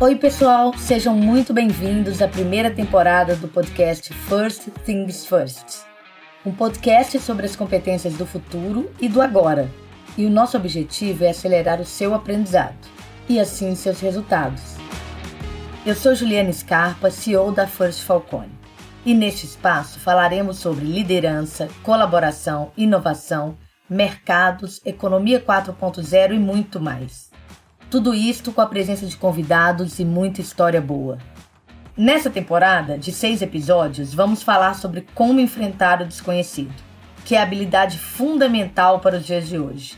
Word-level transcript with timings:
Oi, 0.00 0.14
pessoal, 0.14 0.72
sejam 0.78 1.12
muito 1.16 1.52
bem-vindos 1.52 2.22
à 2.22 2.28
primeira 2.28 2.70
temporada 2.70 3.34
do 3.34 3.48
podcast 3.48 4.14
First 4.14 4.68
Things 4.84 5.26
First. 5.26 5.80
Um 6.46 6.52
podcast 6.52 7.18
sobre 7.18 7.46
as 7.46 7.56
competências 7.56 8.14
do 8.14 8.24
futuro 8.24 8.92
e 9.00 9.08
do 9.08 9.20
agora. 9.20 9.68
E 10.16 10.24
o 10.24 10.30
nosso 10.30 10.56
objetivo 10.56 11.24
é 11.24 11.30
acelerar 11.30 11.80
o 11.80 11.84
seu 11.84 12.14
aprendizado 12.14 12.78
e 13.28 13.40
assim 13.40 13.74
seus 13.74 13.98
resultados. 13.98 14.76
Eu 15.84 15.96
sou 15.96 16.14
Juliana 16.14 16.52
Scarpa, 16.52 17.10
CEO 17.10 17.50
da 17.50 17.66
First 17.66 18.04
Falcone. 18.04 18.52
E 19.04 19.12
neste 19.12 19.46
espaço 19.46 19.98
falaremos 19.98 20.58
sobre 20.58 20.84
liderança, 20.84 21.68
colaboração, 21.82 22.70
inovação, 22.76 23.58
mercados, 23.90 24.80
economia 24.86 25.40
4.0 25.40 26.36
e 26.36 26.38
muito 26.38 26.78
mais. 26.78 27.27
Tudo 27.90 28.12
isto 28.12 28.52
com 28.52 28.60
a 28.60 28.66
presença 28.66 29.06
de 29.06 29.16
convidados 29.16 29.98
e 29.98 30.04
muita 30.04 30.42
história 30.42 30.78
boa. 30.78 31.16
Nessa 31.96 32.28
temporada, 32.28 32.98
de 32.98 33.10
seis 33.10 33.40
episódios, 33.40 34.12
vamos 34.12 34.42
falar 34.42 34.74
sobre 34.74 35.06
como 35.14 35.40
enfrentar 35.40 36.02
o 36.02 36.06
desconhecido, 36.06 36.74
que 37.24 37.34
é 37.34 37.38
a 37.38 37.42
habilidade 37.42 37.98
fundamental 37.98 39.00
para 39.00 39.16
os 39.16 39.24
dias 39.24 39.48
de 39.48 39.58
hoje. 39.58 39.96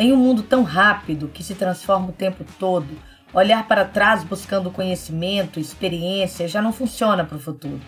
Em 0.00 0.12
um 0.12 0.16
mundo 0.16 0.42
tão 0.42 0.64
rápido 0.64 1.28
que 1.28 1.44
se 1.44 1.54
transforma 1.54 2.08
o 2.08 2.12
tempo 2.12 2.44
todo, 2.58 2.88
olhar 3.32 3.68
para 3.68 3.84
trás 3.84 4.24
buscando 4.24 4.72
conhecimento, 4.72 5.60
experiência, 5.60 6.48
já 6.48 6.60
não 6.60 6.72
funciona 6.72 7.24
para 7.24 7.36
o 7.36 7.40
futuro. 7.40 7.80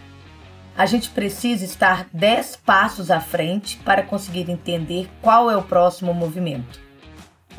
A 0.78 0.86
gente 0.86 1.10
precisa 1.10 1.64
estar 1.64 2.06
dez 2.12 2.54
passos 2.54 3.10
à 3.10 3.18
frente 3.18 3.78
para 3.78 4.04
conseguir 4.04 4.48
entender 4.48 5.10
qual 5.20 5.50
é 5.50 5.56
o 5.56 5.62
próximo 5.62 6.14
movimento. 6.14 6.89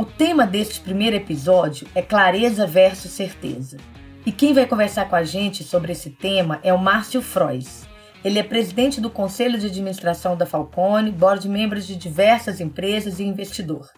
O 0.02 0.05
tema 0.05 0.47
deste 0.47 0.81
primeiro 0.81 1.16
episódio 1.16 1.88
é 1.94 2.02
clareza 2.02 2.66
versus 2.66 3.11
certeza. 3.11 3.77
E 4.25 4.31
quem 4.31 4.52
vai 4.52 4.66
conversar 4.66 5.07
com 5.07 5.16
a 5.16 5.23
gente 5.23 5.63
sobre 5.63 5.91
esse 5.91 6.09
tema 6.09 6.59
é 6.63 6.73
o 6.73 6.80
Márcio 6.80 7.21
Frois. 7.21 7.88
Ele 8.25 8.39
é 8.39 8.44
presidente 8.44 8.99
do 8.99 9.11
Conselho 9.11 9.59
de 9.59 9.67
Administração 9.67 10.35
da 10.35 10.47
Falcone, 10.47 11.11
board 11.11 11.47
membro 11.47 11.79
de 11.79 11.95
diversas 11.95 12.59
empresas 12.59 13.19
e 13.19 13.23
investidor. 13.23 13.91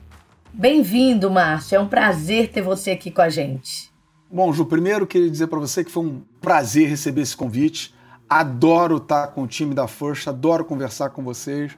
Bem-vindo, 0.52 1.31
Márcio. 1.31 1.78
É 1.78 1.80
um 1.80 1.88
prazer 1.88 2.50
ter 2.50 2.62
você 2.62 2.92
aqui 2.92 3.09
com 3.09 3.22
a 3.22 3.30
gente. 3.30 3.90
Bom, 4.30 4.52
Ju, 4.52 4.66
primeiro 4.66 5.08
queria 5.08 5.31
dizer 5.31 5.48
para 5.48 5.59
você 5.59 5.86
que 5.86 5.92
foi 5.92 6.04
um 6.04 6.22
prazer 6.42 6.90
receber 6.90 7.22
esse 7.22 7.38
convite. 7.38 7.96
Adoro 8.28 8.98
estar 8.98 9.28
com 9.28 9.44
o 9.44 9.48
time 9.48 9.74
da 9.74 9.88
Força, 9.88 10.31
adoro 10.31 10.66
conversar 10.66 11.12
com 11.12 11.24
vocês. 11.24 11.72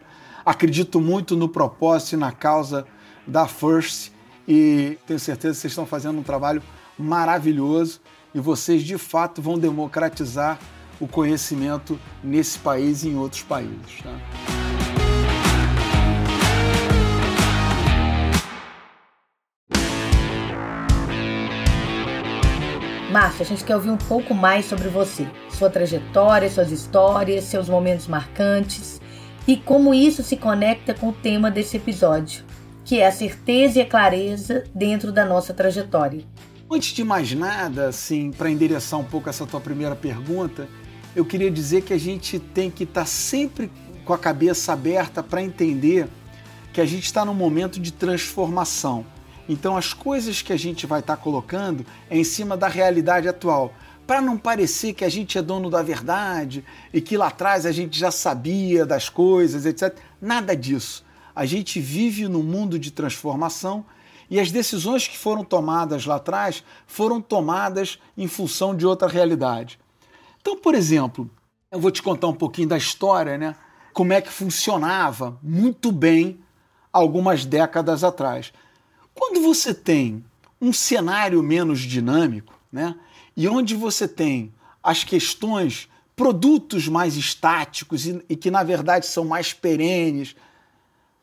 Acredito 0.43 0.99
muito 0.99 1.37
no 1.37 1.47
propósito 1.47 2.13
e 2.13 2.17
na 2.17 2.31
causa 2.31 2.87
da 3.27 3.47
First 3.47 4.14
e 4.47 4.97
tenho 5.07 5.19
certeza 5.19 5.55
que 5.55 5.61
vocês 5.61 5.71
estão 5.71 5.85
fazendo 5.85 6.19
um 6.19 6.23
trabalho 6.23 6.61
maravilhoso 6.97 7.99
e 8.33 8.39
vocês 8.39 8.83
de 8.83 8.97
fato 8.97 9.41
vão 9.41 9.57
democratizar 9.57 10.59
o 10.99 11.07
conhecimento 11.07 11.99
nesse 12.23 12.59
país 12.59 13.03
e 13.03 13.09
em 13.09 13.17
outros 13.17 13.43
países. 13.43 14.01
Tá? 14.03 14.15
Márcia, 23.11 23.43
a 23.43 23.47
gente 23.47 23.63
quer 23.63 23.75
ouvir 23.75 23.91
um 23.91 23.97
pouco 23.97 24.33
mais 24.33 24.65
sobre 24.65 24.89
você, 24.89 25.25
sua 25.49 25.69
trajetória, 25.69 26.49
suas 26.49 26.69
histórias, 26.69 27.45
seus 27.45 27.69
momentos 27.69 28.07
marcantes 28.07 28.99
e 29.47 29.55
como 29.55 29.93
isso 29.93 30.21
se 30.21 30.35
conecta 30.35 30.93
com 30.93 31.09
o 31.09 31.13
tema 31.13 31.49
desse 31.49 31.77
episódio, 31.77 32.43
que 32.85 32.99
é 32.99 33.07
a 33.07 33.11
certeza 33.11 33.79
e 33.79 33.81
a 33.81 33.85
clareza 33.85 34.63
dentro 34.73 35.11
da 35.11 35.25
nossa 35.25 35.53
trajetória. 35.53 36.23
Antes 36.71 36.93
de 36.93 37.03
mais 37.03 37.33
nada, 37.33 37.89
assim, 37.89 38.31
para 38.31 38.49
endereçar 38.49 38.99
um 38.99 39.03
pouco 39.03 39.27
essa 39.27 39.45
tua 39.45 39.59
primeira 39.59 39.95
pergunta, 39.95 40.69
eu 41.15 41.25
queria 41.25 41.49
dizer 41.49 41.81
que 41.81 41.93
a 41.93 41.97
gente 41.97 42.37
tem 42.37 42.69
que 42.69 42.83
estar 42.83 43.01
tá 43.01 43.05
sempre 43.07 43.71
com 44.05 44.13
a 44.13 44.17
cabeça 44.17 44.71
aberta 44.71 45.23
para 45.23 45.41
entender 45.41 46.07
que 46.71 46.79
a 46.79 46.85
gente 46.85 47.05
está 47.05 47.25
num 47.25 47.33
momento 47.33 47.79
de 47.79 47.91
transformação. 47.91 49.03
Então, 49.49 49.75
as 49.75 49.91
coisas 49.93 50.43
que 50.43 50.53
a 50.53 50.57
gente 50.57 50.85
vai 50.85 50.99
estar 50.99 51.17
tá 51.17 51.21
colocando 51.21 51.85
é 52.09 52.17
em 52.17 52.23
cima 52.23 52.55
da 52.55 52.67
realidade 52.67 53.27
atual, 53.27 53.73
para 54.05 54.21
não 54.21 54.37
parecer 54.37 54.93
que 54.93 55.03
a 55.03 55.09
gente 55.09 55.37
é 55.37 55.41
dono 55.41 55.71
da 55.71 55.81
verdade 55.81 56.63
e 56.93 57.01
que 57.01 57.17
lá 57.17 57.27
atrás 57.27 57.65
a 57.65 57.71
gente 57.71 57.97
já 57.97 58.11
sabia 58.11 58.85
das 58.85 59.09
coisas, 59.09 59.65
etc. 59.65 59.97
Nada 60.21 60.55
disso 60.55 61.04
a 61.35 61.45
gente 61.45 61.79
vive 61.79 62.27
num 62.27 62.43
mundo 62.43 62.79
de 62.79 62.91
transformação 62.91 63.85
e 64.29 64.39
as 64.39 64.51
decisões 64.51 65.07
que 65.07 65.17
foram 65.17 65.43
tomadas 65.43 66.05
lá 66.05 66.15
atrás 66.15 66.63
foram 66.87 67.21
tomadas 67.21 67.99
em 68.17 68.27
função 68.27 68.75
de 68.75 68.85
outra 68.85 69.07
realidade. 69.07 69.79
Então, 70.41 70.57
por 70.57 70.73
exemplo, 70.73 71.29
eu 71.71 71.79
vou 71.79 71.91
te 71.91 72.01
contar 72.01 72.27
um 72.27 72.33
pouquinho 72.33 72.69
da 72.69 72.77
história, 72.77 73.37
né? 73.37 73.55
Como 73.93 74.13
é 74.13 74.21
que 74.21 74.31
funcionava 74.31 75.37
muito 75.43 75.91
bem 75.91 76.39
algumas 76.91 77.45
décadas 77.45 78.03
atrás. 78.03 78.53
Quando 79.13 79.41
você 79.41 79.73
tem 79.73 80.23
um 80.61 80.71
cenário 80.71 81.43
menos 81.43 81.81
dinâmico, 81.81 82.53
né? 82.71 82.95
E 83.35 83.47
onde 83.47 83.75
você 83.75 84.07
tem 84.07 84.53
as 84.81 85.03
questões, 85.03 85.89
produtos 86.15 86.87
mais 86.87 87.17
estáticos 87.17 88.05
e, 88.05 88.23
e 88.29 88.35
que 88.35 88.49
na 88.49 88.63
verdade 88.63 89.05
são 89.05 89.25
mais 89.25 89.51
perenes, 89.51 90.35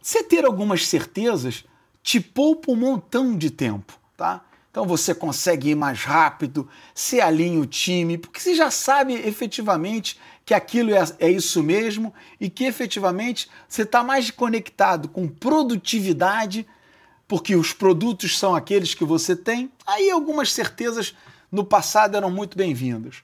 você 0.02 0.22
ter 0.22 0.44
algumas 0.44 0.86
certezas 0.86 1.64
te 2.02 2.20
poupa 2.20 2.72
um 2.72 2.76
montão 2.76 3.36
de 3.36 3.50
tempo, 3.50 3.98
tá? 4.16 4.44
Então 4.70 4.86
você 4.86 5.14
consegue 5.14 5.70
ir 5.70 5.74
mais 5.74 6.02
rápido, 6.02 6.68
você 6.94 7.20
alinha 7.20 7.60
o 7.60 7.66
time, 7.66 8.18
porque 8.18 8.40
você 8.40 8.54
já 8.54 8.70
sabe 8.70 9.14
efetivamente 9.14 10.18
que 10.44 10.54
aquilo 10.54 10.92
é, 10.94 11.04
é 11.20 11.30
isso 11.30 11.62
mesmo 11.62 12.12
e 12.40 12.50
que 12.50 12.64
efetivamente 12.64 13.48
você 13.68 13.82
está 13.82 14.02
mais 14.02 14.30
conectado 14.30 15.08
com 15.08 15.28
produtividade, 15.28 16.66
porque 17.28 17.54
os 17.54 17.72
produtos 17.72 18.38
são 18.38 18.54
aqueles 18.56 18.94
que 18.94 19.04
você 19.04 19.36
tem. 19.36 19.70
Aí 19.86 20.10
algumas 20.10 20.52
certezas 20.52 21.14
no 21.50 21.64
passado 21.64 22.16
eram 22.16 22.30
muito 22.30 22.56
bem-vindas. 22.56 23.22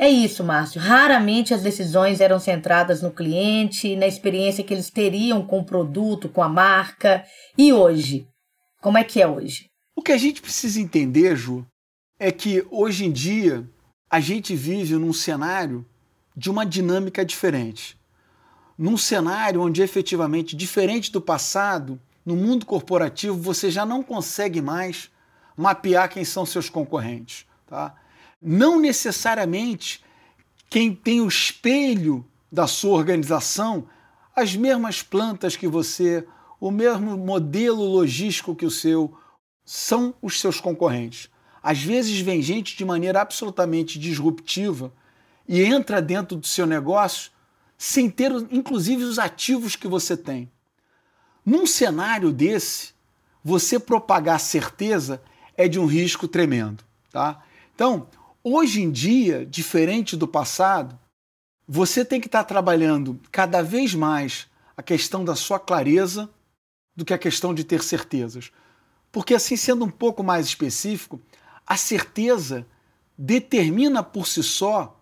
É 0.00 0.08
isso, 0.08 0.44
Márcio. 0.44 0.80
Raramente 0.80 1.52
as 1.52 1.60
decisões 1.60 2.20
eram 2.20 2.38
centradas 2.38 3.02
no 3.02 3.10
cliente, 3.10 3.96
na 3.96 4.06
experiência 4.06 4.62
que 4.62 4.72
eles 4.72 4.90
teriam 4.90 5.44
com 5.44 5.58
o 5.58 5.64
produto, 5.64 6.28
com 6.28 6.40
a 6.40 6.48
marca. 6.48 7.24
E 7.58 7.72
hoje? 7.72 8.28
Como 8.80 8.96
é 8.96 9.02
que 9.02 9.20
é 9.20 9.26
hoje? 9.26 9.66
O 9.96 10.00
que 10.00 10.12
a 10.12 10.16
gente 10.16 10.40
precisa 10.40 10.80
entender, 10.80 11.34
Ju, 11.34 11.66
é 12.16 12.30
que 12.30 12.64
hoje 12.70 13.06
em 13.06 13.10
dia 13.10 13.68
a 14.08 14.20
gente 14.20 14.54
vive 14.54 14.94
num 14.94 15.12
cenário 15.12 15.84
de 16.36 16.48
uma 16.48 16.64
dinâmica 16.64 17.24
diferente. 17.24 17.98
Num 18.78 18.96
cenário 18.96 19.60
onde 19.60 19.82
efetivamente, 19.82 20.54
diferente 20.54 21.10
do 21.10 21.20
passado, 21.20 22.00
no 22.24 22.36
mundo 22.36 22.64
corporativo 22.64 23.36
você 23.36 23.68
já 23.68 23.84
não 23.84 24.04
consegue 24.04 24.62
mais 24.62 25.10
mapear 25.56 26.08
quem 26.08 26.24
são 26.24 26.46
seus 26.46 26.70
concorrentes. 26.70 27.44
Tá? 27.66 27.96
Não 28.40 28.78
necessariamente 28.78 30.04
quem 30.70 30.94
tem 30.94 31.20
o 31.20 31.28
espelho 31.28 32.24
da 32.50 32.66
sua 32.66 32.96
organização, 32.96 33.88
as 34.34 34.54
mesmas 34.54 35.02
plantas 35.02 35.56
que 35.56 35.66
você, 35.66 36.26
o 36.60 36.70
mesmo 36.70 37.16
modelo 37.16 37.84
logístico 37.84 38.54
que 38.54 38.66
o 38.66 38.70
seu, 38.70 39.16
são 39.64 40.14
os 40.22 40.40
seus 40.40 40.60
concorrentes. 40.60 41.28
Às 41.62 41.82
vezes 41.82 42.20
vem 42.20 42.40
gente 42.40 42.76
de 42.76 42.84
maneira 42.84 43.20
absolutamente 43.20 43.98
disruptiva 43.98 44.92
e 45.46 45.62
entra 45.62 46.00
dentro 46.00 46.36
do 46.36 46.46
seu 46.46 46.66
negócio 46.66 47.30
sem 47.76 48.10
ter, 48.10 48.32
inclusive, 48.50 49.04
os 49.04 49.18
ativos 49.18 49.76
que 49.76 49.86
você 49.86 50.16
tem. 50.16 50.50
Num 51.44 51.66
cenário 51.66 52.32
desse, 52.32 52.92
você 53.42 53.78
propagar 53.78 54.40
certeza 54.40 55.22
é 55.56 55.68
de 55.68 55.78
um 55.78 55.86
risco 55.86 56.26
tremendo. 56.28 56.84
Tá? 57.10 57.42
Então, 57.74 58.06
Hoje 58.50 58.80
em 58.80 58.90
dia, 58.90 59.44
diferente 59.44 60.16
do 60.16 60.26
passado, 60.26 60.98
você 61.68 62.02
tem 62.02 62.18
que 62.18 62.28
estar 62.28 62.44
trabalhando 62.44 63.20
cada 63.30 63.60
vez 63.60 63.94
mais 63.94 64.46
a 64.74 64.82
questão 64.82 65.22
da 65.22 65.34
sua 65.34 65.60
clareza 65.60 66.30
do 66.96 67.04
que 67.04 67.12
a 67.12 67.18
questão 67.18 67.52
de 67.52 67.62
ter 67.62 67.82
certezas. 67.82 68.50
Porque, 69.12 69.34
assim, 69.34 69.54
sendo 69.54 69.84
um 69.84 69.90
pouco 69.90 70.22
mais 70.24 70.46
específico, 70.46 71.20
a 71.66 71.76
certeza 71.76 72.66
determina 73.18 74.02
por 74.02 74.26
si 74.26 74.42
só 74.42 74.98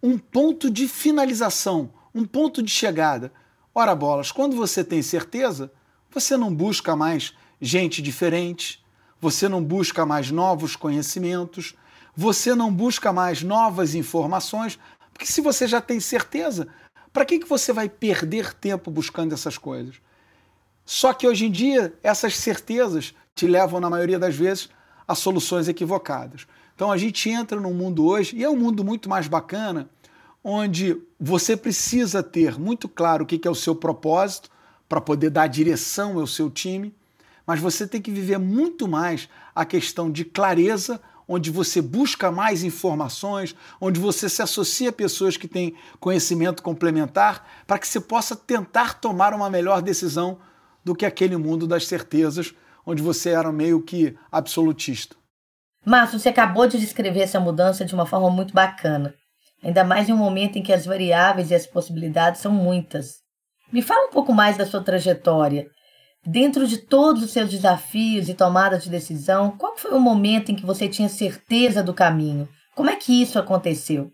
um 0.00 0.16
ponto 0.16 0.70
de 0.70 0.86
finalização, 0.86 1.90
um 2.14 2.24
ponto 2.24 2.62
de 2.62 2.70
chegada. 2.70 3.32
Ora, 3.74 3.96
bolas, 3.96 4.30
quando 4.30 4.54
você 4.54 4.84
tem 4.84 5.02
certeza, 5.02 5.72
você 6.08 6.36
não 6.36 6.54
busca 6.54 6.94
mais 6.94 7.34
gente 7.60 8.00
diferente, 8.00 8.80
você 9.20 9.48
não 9.48 9.60
busca 9.60 10.06
mais 10.06 10.30
novos 10.30 10.76
conhecimentos, 10.76 11.74
você 12.16 12.54
não 12.54 12.72
busca 12.72 13.12
mais 13.12 13.42
novas 13.42 13.94
informações, 13.94 14.78
porque 15.12 15.26
se 15.26 15.40
você 15.40 15.66
já 15.66 15.80
tem 15.80 16.00
certeza, 16.00 16.66
para 17.12 17.24
que, 17.24 17.38
que 17.38 17.48
você 17.48 17.72
vai 17.72 17.88
perder 17.88 18.54
tempo 18.54 18.90
buscando 18.90 19.34
essas 19.34 19.58
coisas? 19.58 19.96
Só 20.84 21.12
que 21.12 21.26
hoje 21.26 21.46
em 21.46 21.50
dia, 21.50 21.92
essas 22.02 22.36
certezas 22.36 23.14
te 23.34 23.46
levam, 23.46 23.80
na 23.80 23.90
maioria 23.90 24.18
das 24.18 24.34
vezes, 24.34 24.68
a 25.06 25.14
soluções 25.14 25.68
equivocadas. 25.68 26.46
Então 26.74 26.90
a 26.90 26.96
gente 26.96 27.28
entra 27.28 27.60
num 27.60 27.74
mundo 27.74 28.06
hoje, 28.06 28.36
e 28.36 28.44
é 28.44 28.48
um 28.48 28.56
mundo 28.56 28.84
muito 28.84 29.08
mais 29.08 29.28
bacana, 29.28 29.88
onde 30.42 30.96
você 31.18 31.56
precisa 31.56 32.22
ter 32.22 32.58
muito 32.58 32.88
claro 32.88 33.24
o 33.24 33.26
que 33.26 33.46
é 33.46 33.50
o 33.50 33.54
seu 33.54 33.74
propósito 33.74 34.48
para 34.88 35.00
poder 35.00 35.30
dar 35.30 35.48
direção 35.48 36.18
ao 36.18 36.26
seu 36.26 36.48
time, 36.48 36.94
mas 37.46 37.60
você 37.60 37.86
tem 37.86 38.00
que 38.00 38.10
viver 38.10 38.38
muito 38.38 38.86
mais 38.86 39.28
a 39.54 39.64
questão 39.64 40.10
de 40.10 40.24
clareza, 40.24 41.00
onde 41.28 41.50
você 41.50 41.82
busca 41.82 42.30
mais 42.30 42.62
informações, 42.62 43.54
onde 43.80 43.98
você 43.98 44.28
se 44.28 44.42
associa 44.42 44.90
a 44.90 44.92
pessoas 44.92 45.36
que 45.36 45.48
têm 45.48 45.74
conhecimento 45.98 46.62
complementar, 46.62 47.46
para 47.66 47.78
que 47.78 47.88
você 47.88 48.00
possa 48.00 48.36
tentar 48.36 49.00
tomar 49.00 49.34
uma 49.34 49.50
melhor 49.50 49.82
decisão 49.82 50.38
do 50.84 50.94
que 50.94 51.04
aquele 51.04 51.36
mundo 51.36 51.66
das 51.66 51.86
certezas, 51.86 52.54
onde 52.86 53.02
você 53.02 53.30
era 53.30 53.50
meio 53.50 53.82
que 53.82 54.16
absolutista. 54.30 55.16
Márcio, 55.84 56.18
você 56.18 56.28
acabou 56.28 56.66
de 56.66 56.78
descrever 56.78 57.20
essa 57.20 57.40
mudança 57.40 57.84
de 57.84 57.94
uma 57.94 58.06
forma 58.06 58.30
muito 58.30 58.54
bacana, 58.54 59.14
ainda 59.62 59.84
mais 59.84 60.08
em 60.08 60.12
um 60.12 60.16
momento 60.16 60.56
em 60.58 60.62
que 60.62 60.72
as 60.72 60.86
variáveis 60.86 61.50
e 61.50 61.54
as 61.54 61.66
possibilidades 61.66 62.40
são 62.40 62.52
muitas. 62.52 63.16
Me 63.72 63.82
fala 63.82 64.06
um 64.06 64.10
pouco 64.10 64.32
mais 64.32 64.56
da 64.56 64.64
sua 64.64 64.82
trajetória. 64.82 65.66
Dentro 66.26 66.66
de 66.66 66.78
todos 66.78 67.22
os 67.22 67.30
seus 67.30 67.48
desafios 67.48 68.28
e 68.28 68.34
tomadas 68.34 68.82
de 68.82 68.90
decisão, 68.90 69.52
qual 69.56 69.76
foi 69.78 69.92
o 69.92 70.00
momento 70.00 70.50
em 70.50 70.56
que 70.56 70.66
você 70.66 70.88
tinha 70.88 71.08
certeza 71.08 71.84
do 71.84 71.94
caminho? 71.94 72.48
Como 72.74 72.90
é 72.90 72.96
que 72.96 73.22
isso 73.22 73.38
aconteceu? 73.38 74.10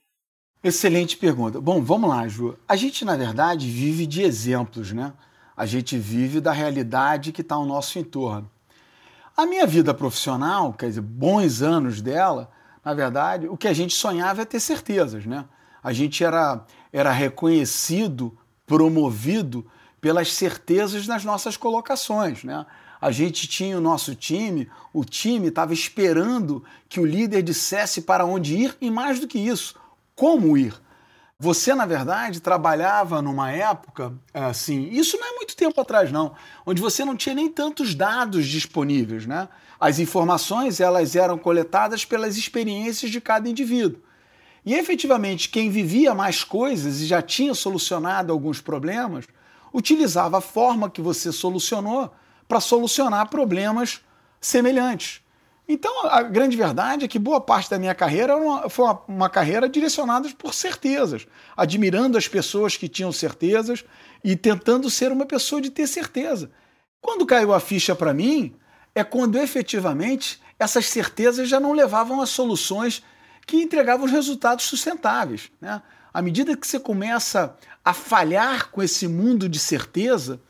Excelente 0.62 1.16
pergunta. 1.16 1.58
Bom, 1.58 1.82
vamos 1.82 2.10
lá, 2.10 2.28
Ju. 2.28 2.56
A 2.68 2.76
gente, 2.76 3.02
na 3.02 3.16
verdade, 3.16 3.66
vive 3.66 4.06
de 4.06 4.20
exemplos, 4.20 4.92
né? 4.92 5.14
A 5.56 5.64
gente 5.64 5.96
vive 5.96 6.38
da 6.38 6.52
realidade 6.52 7.32
que 7.32 7.40
está 7.40 7.54
ao 7.54 7.64
nosso 7.64 7.98
entorno. 7.98 8.48
A 9.34 9.46
minha 9.46 9.66
vida 9.66 9.94
profissional, 9.94 10.74
quer 10.74 10.88
dizer, 10.88 11.00
bons 11.00 11.62
anos 11.62 12.02
dela, 12.02 12.50
na 12.84 12.92
verdade, 12.92 13.48
o 13.48 13.56
que 13.56 13.66
a 13.66 13.72
gente 13.72 13.94
sonhava 13.94 14.42
é 14.42 14.44
ter 14.44 14.60
certezas, 14.60 15.24
né? 15.24 15.46
A 15.82 15.94
gente 15.94 16.22
era, 16.22 16.64
era 16.92 17.10
reconhecido, 17.10 18.36
promovido 18.66 19.66
pelas 20.02 20.32
certezas 20.34 21.06
nas 21.06 21.24
nossas 21.24 21.56
colocações, 21.56 22.42
né? 22.42 22.66
A 23.00 23.12
gente 23.12 23.46
tinha 23.46 23.78
o 23.78 23.80
nosso 23.80 24.16
time, 24.16 24.68
o 24.92 25.04
time 25.04 25.46
estava 25.46 25.72
esperando 25.72 26.62
que 26.88 26.98
o 26.98 27.06
líder 27.06 27.42
dissesse 27.42 28.02
para 28.02 28.26
onde 28.26 28.56
ir 28.56 28.76
e 28.80 28.90
mais 28.90 29.20
do 29.20 29.28
que 29.28 29.38
isso, 29.38 29.76
como 30.14 30.58
ir. 30.58 30.74
Você, 31.38 31.72
na 31.72 31.86
verdade, 31.86 32.40
trabalhava 32.40 33.22
numa 33.22 33.52
época 33.52 34.12
assim, 34.34 34.88
isso 34.90 35.16
não 35.18 35.34
é 35.34 35.36
muito 35.36 35.56
tempo 35.56 35.80
atrás 35.80 36.10
não, 36.10 36.34
onde 36.66 36.82
você 36.82 37.04
não 37.04 37.16
tinha 37.16 37.34
nem 37.34 37.48
tantos 37.48 37.94
dados 37.94 38.46
disponíveis, 38.46 39.24
né? 39.24 39.48
As 39.78 40.00
informações, 40.00 40.80
elas 40.80 41.14
eram 41.14 41.38
coletadas 41.38 42.04
pelas 42.04 42.36
experiências 42.36 43.10
de 43.10 43.20
cada 43.20 43.48
indivíduo. 43.48 44.00
E 44.64 44.74
efetivamente, 44.74 45.48
quem 45.48 45.70
vivia 45.70 46.12
mais 46.12 46.42
coisas 46.42 47.00
e 47.00 47.06
já 47.06 47.22
tinha 47.22 47.54
solucionado 47.54 48.32
alguns 48.32 48.60
problemas, 48.60 49.26
utilizava 49.72 50.38
a 50.38 50.40
forma 50.40 50.90
que 50.90 51.00
você 51.00 51.32
solucionou 51.32 52.12
para 52.46 52.60
solucionar 52.60 53.28
problemas 53.28 54.00
semelhantes. 54.40 55.22
Então, 55.68 56.06
a 56.06 56.22
grande 56.22 56.56
verdade 56.56 57.04
é 57.04 57.08
que 57.08 57.18
boa 57.18 57.40
parte 57.40 57.70
da 57.70 57.78
minha 57.78 57.94
carreira 57.94 58.34
foi 58.68 58.84
uma, 59.08 59.30
carreira 59.30 59.68
direcionada 59.68 60.28
por 60.36 60.52
certezas, 60.52 61.26
admirando 61.56 62.18
as 62.18 62.26
pessoas 62.26 62.76
que 62.76 62.88
tinham 62.88 63.12
certezas 63.12 63.84
e 64.24 64.36
tentando 64.36 64.90
ser 64.90 65.12
uma 65.12 65.24
pessoa 65.24 65.60
de 65.62 65.70
ter 65.70 65.86
certeza. 65.86 66.50
Quando 67.00 67.24
caiu 67.24 67.54
a 67.54 67.60
ficha 67.60 67.94
para 67.94 68.12
mim, 68.12 68.54
é 68.94 69.02
quando 69.02 69.38
efetivamente 69.38 70.42
essas 70.58 70.86
certezas 70.86 71.48
já 71.48 71.58
não 71.58 71.72
levavam 71.72 72.20
a 72.20 72.26
soluções 72.26 73.02
que 73.46 73.56
entregavam 73.56 74.06
resultados 74.06 74.66
sustentáveis. 74.66 75.50
Né? 75.60 75.80
À 76.12 76.20
medida 76.20 76.56
que 76.56 76.66
você 76.66 76.78
começa 76.78 77.56
a 77.84 77.94
falhar 77.94 78.70
com 78.70 78.82
esse 78.82 79.08
mundo 79.08 79.48
de 79.48 79.58
certeza, 79.58 80.40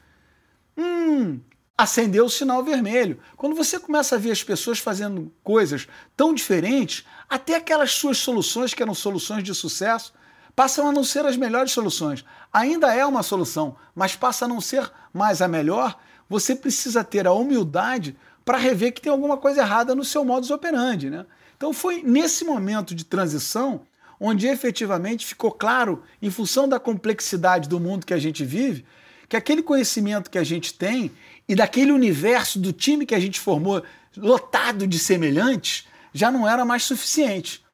hum, 0.76 1.40
acendeu 1.76 2.26
o 2.26 2.30
sinal 2.30 2.64
vermelho. 2.64 3.20
Quando 3.36 3.54
você 3.54 3.78
começa 3.78 4.16
a 4.16 4.18
ver 4.18 4.32
as 4.32 4.42
pessoas 4.42 4.78
fazendo 4.78 5.32
coisas 5.42 5.86
tão 6.16 6.34
diferentes, 6.34 7.04
até 7.28 7.56
aquelas 7.56 7.92
suas 7.92 8.18
soluções, 8.18 8.74
que 8.74 8.82
eram 8.82 8.94
soluções 8.94 9.44
de 9.44 9.54
sucesso, 9.54 10.12
passam 10.54 10.88
a 10.88 10.92
não 10.92 11.04
ser 11.04 11.24
as 11.24 11.36
melhores 11.36 11.72
soluções. 11.72 12.24
Ainda 12.52 12.94
é 12.94 13.04
uma 13.06 13.22
solução, 13.22 13.76
mas 13.94 14.16
passa 14.16 14.44
a 14.44 14.48
não 14.48 14.60
ser 14.60 14.90
mais 15.12 15.40
a 15.40 15.48
melhor. 15.48 15.98
Você 16.28 16.54
precisa 16.54 17.02
ter 17.04 17.26
a 17.26 17.32
humildade 17.32 18.16
para 18.44 18.58
rever 18.58 18.92
que 18.92 19.00
tem 19.00 19.12
alguma 19.12 19.36
coisa 19.36 19.62
errada 19.62 19.94
no 19.94 20.04
seu 20.04 20.24
modus 20.24 20.50
operandi. 20.50 21.08
Né? 21.08 21.24
Então 21.56 21.72
foi 21.72 22.02
nesse 22.02 22.44
momento 22.44 22.94
de 22.94 23.04
transição 23.04 23.82
onde 24.24 24.46
efetivamente 24.46 25.26
ficou 25.26 25.50
claro, 25.50 26.04
em 26.22 26.30
função 26.30 26.68
da 26.68 26.78
complexidade 26.78 27.68
do 27.68 27.80
mundo 27.80 28.06
que 28.06 28.14
a 28.14 28.18
gente 28.18 28.44
vive, 28.44 28.86
que 29.28 29.36
aquele 29.36 29.64
conhecimento 29.64 30.30
que 30.30 30.38
a 30.38 30.44
gente 30.44 30.74
tem 30.74 31.10
e 31.48 31.56
daquele 31.56 31.90
universo 31.90 32.60
do 32.60 32.72
time 32.72 33.04
que 33.04 33.16
a 33.16 33.18
gente 33.18 33.40
formou, 33.40 33.82
lotado 34.16 34.86
de 34.86 34.96
semelhantes, 34.96 35.88
já 36.14 36.30
não 36.30 36.48
era 36.48 36.64
mais 36.64 36.84
suficiente. 36.84 37.64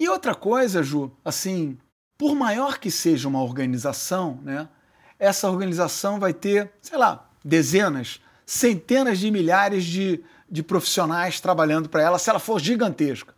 E 0.00 0.08
outra 0.08 0.34
coisa, 0.34 0.82
Ju, 0.82 1.12
assim, 1.24 1.78
por 2.18 2.34
maior 2.34 2.78
que 2.78 2.90
seja 2.90 3.28
uma 3.28 3.40
organização, 3.40 4.40
né, 4.42 4.68
essa 5.16 5.48
organização 5.48 6.18
vai 6.18 6.34
ter, 6.34 6.72
sei 6.82 6.98
lá, 6.98 7.30
dezenas, 7.44 8.20
centenas 8.44 9.20
de 9.20 9.30
milhares 9.30 9.84
de, 9.84 10.24
de 10.50 10.62
profissionais 10.62 11.40
trabalhando 11.40 11.88
para 11.88 12.02
ela, 12.02 12.18
se 12.18 12.28
ela 12.28 12.40
for 12.40 12.58
gigantesca. 12.58 13.33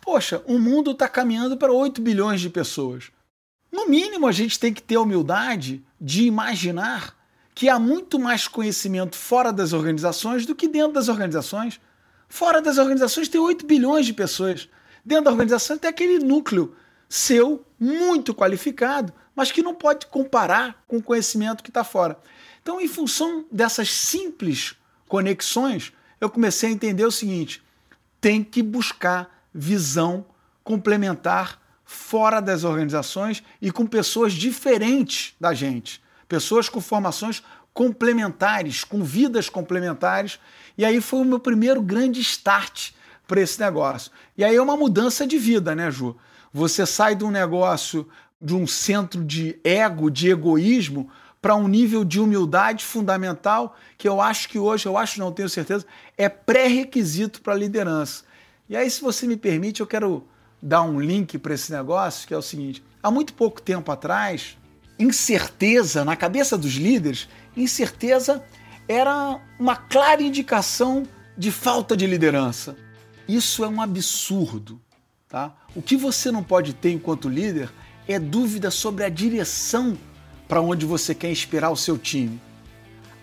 Poxa, 0.00 0.42
o 0.46 0.58
mundo 0.58 0.92
está 0.92 1.08
caminhando 1.08 1.56
para 1.56 1.72
8 1.72 2.00
bilhões 2.00 2.40
de 2.40 2.48
pessoas. 2.48 3.10
No 3.70 3.86
mínimo, 3.86 4.26
a 4.26 4.32
gente 4.32 4.58
tem 4.58 4.72
que 4.72 4.82
ter 4.82 4.96
a 4.96 5.00
humildade 5.00 5.84
de 6.00 6.24
imaginar 6.24 7.14
que 7.54 7.68
há 7.68 7.78
muito 7.78 8.18
mais 8.18 8.48
conhecimento 8.48 9.16
fora 9.16 9.52
das 9.52 9.72
organizações 9.72 10.46
do 10.46 10.54
que 10.54 10.66
dentro 10.66 10.92
das 10.92 11.08
organizações. 11.08 11.80
Fora 12.28 12.62
das 12.62 12.78
organizações 12.78 13.28
tem 13.28 13.40
8 13.40 13.66
bilhões 13.66 14.06
de 14.06 14.12
pessoas. 14.12 14.68
Dentro 15.04 15.24
da 15.24 15.30
organização 15.30 15.76
tem 15.76 15.90
aquele 15.90 16.18
núcleo 16.18 16.74
seu, 17.08 17.64
muito 17.78 18.32
qualificado, 18.34 19.12
mas 19.34 19.50
que 19.50 19.62
não 19.62 19.74
pode 19.74 20.06
comparar 20.06 20.84
com 20.86 20.98
o 20.98 21.02
conhecimento 21.02 21.62
que 21.62 21.70
está 21.70 21.82
fora. 21.82 22.18
Então, 22.62 22.80
em 22.80 22.86
função 22.86 23.44
dessas 23.50 23.90
simples 23.90 24.76
conexões, 25.08 25.92
eu 26.20 26.30
comecei 26.30 26.68
a 26.68 26.72
entender 26.72 27.04
o 27.04 27.10
seguinte: 27.10 27.62
tem 28.20 28.44
que 28.44 28.62
buscar 28.62 29.39
visão 29.52 30.24
complementar 30.62 31.60
fora 31.84 32.40
das 32.40 32.62
organizações 32.62 33.42
e 33.60 33.70
com 33.72 33.84
pessoas 33.84 34.32
diferentes 34.32 35.34
da 35.40 35.52
gente, 35.52 36.00
pessoas 36.28 36.68
com 36.68 36.80
formações 36.80 37.42
complementares, 37.74 38.84
com 38.84 39.02
vidas 39.02 39.48
complementares. 39.48 40.38
E 40.76 40.84
aí 40.84 41.00
foi 41.00 41.20
o 41.20 41.24
meu 41.24 41.40
primeiro 41.40 41.82
grande 41.82 42.20
start 42.20 42.92
para 43.26 43.40
esse 43.40 43.60
negócio. 43.60 44.10
E 44.36 44.44
aí 44.44 44.54
é 44.54 44.62
uma 44.62 44.76
mudança 44.76 45.26
de 45.26 45.38
vida, 45.38 45.74
né, 45.74 45.90
Ju? 45.90 46.16
Você 46.52 46.84
sai 46.84 47.14
de 47.14 47.24
um 47.24 47.30
negócio, 47.30 48.08
de 48.40 48.54
um 48.54 48.66
centro 48.66 49.24
de 49.24 49.58
ego, 49.62 50.10
de 50.10 50.30
egoísmo, 50.30 51.10
para 51.40 51.54
um 51.54 51.66
nível 51.66 52.04
de 52.04 52.20
humildade 52.20 52.84
fundamental 52.84 53.76
que 53.96 54.08
eu 54.08 54.20
acho 54.20 54.48
que 54.48 54.58
hoje, 54.58 54.86
eu 54.86 54.96
acho, 54.96 55.18
não 55.18 55.32
tenho 55.32 55.48
certeza, 55.48 55.86
é 56.16 56.28
pré-requisito 56.28 57.40
para 57.40 57.54
a 57.54 57.56
liderança. 57.56 58.24
E 58.70 58.76
aí, 58.76 58.88
se 58.88 59.00
você 59.00 59.26
me 59.26 59.36
permite, 59.36 59.80
eu 59.80 59.86
quero 59.86 60.24
dar 60.62 60.82
um 60.82 61.00
link 61.00 61.36
para 61.38 61.52
esse 61.52 61.72
negócio, 61.72 62.28
que 62.28 62.32
é 62.32 62.38
o 62.38 62.42
seguinte: 62.42 62.80
há 63.02 63.10
muito 63.10 63.34
pouco 63.34 63.60
tempo 63.60 63.90
atrás, 63.90 64.56
incerteza 64.96 66.04
na 66.04 66.14
cabeça 66.14 66.56
dos 66.56 66.74
líderes, 66.74 67.28
incerteza 67.56 68.44
era 68.86 69.40
uma 69.58 69.74
clara 69.74 70.22
indicação 70.22 71.02
de 71.36 71.50
falta 71.50 71.96
de 71.96 72.06
liderança. 72.06 72.76
Isso 73.26 73.64
é 73.64 73.68
um 73.68 73.82
absurdo. 73.82 74.80
Tá? 75.28 75.52
O 75.74 75.82
que 75.82 75.96
você 75.96 76.30
não 76.30 76.44
pode 76.44 76.72
ter 76.72 76.92
enquanto 76.92 77.28
líder 77.28 77.72
é 78.06 78.20
dúvida 78.20 78.70
sobre 78.70 79.02
a 79.02 79.08
direção 79.08 79.98
para 80.46 80.60
onde 80.60 80.86
você 80.86 81.12
quer 81.12 81.30
inspirar 81.30 81.70
o 81.70 81.76
seu 81.76 81.98
time. 81.98 82.40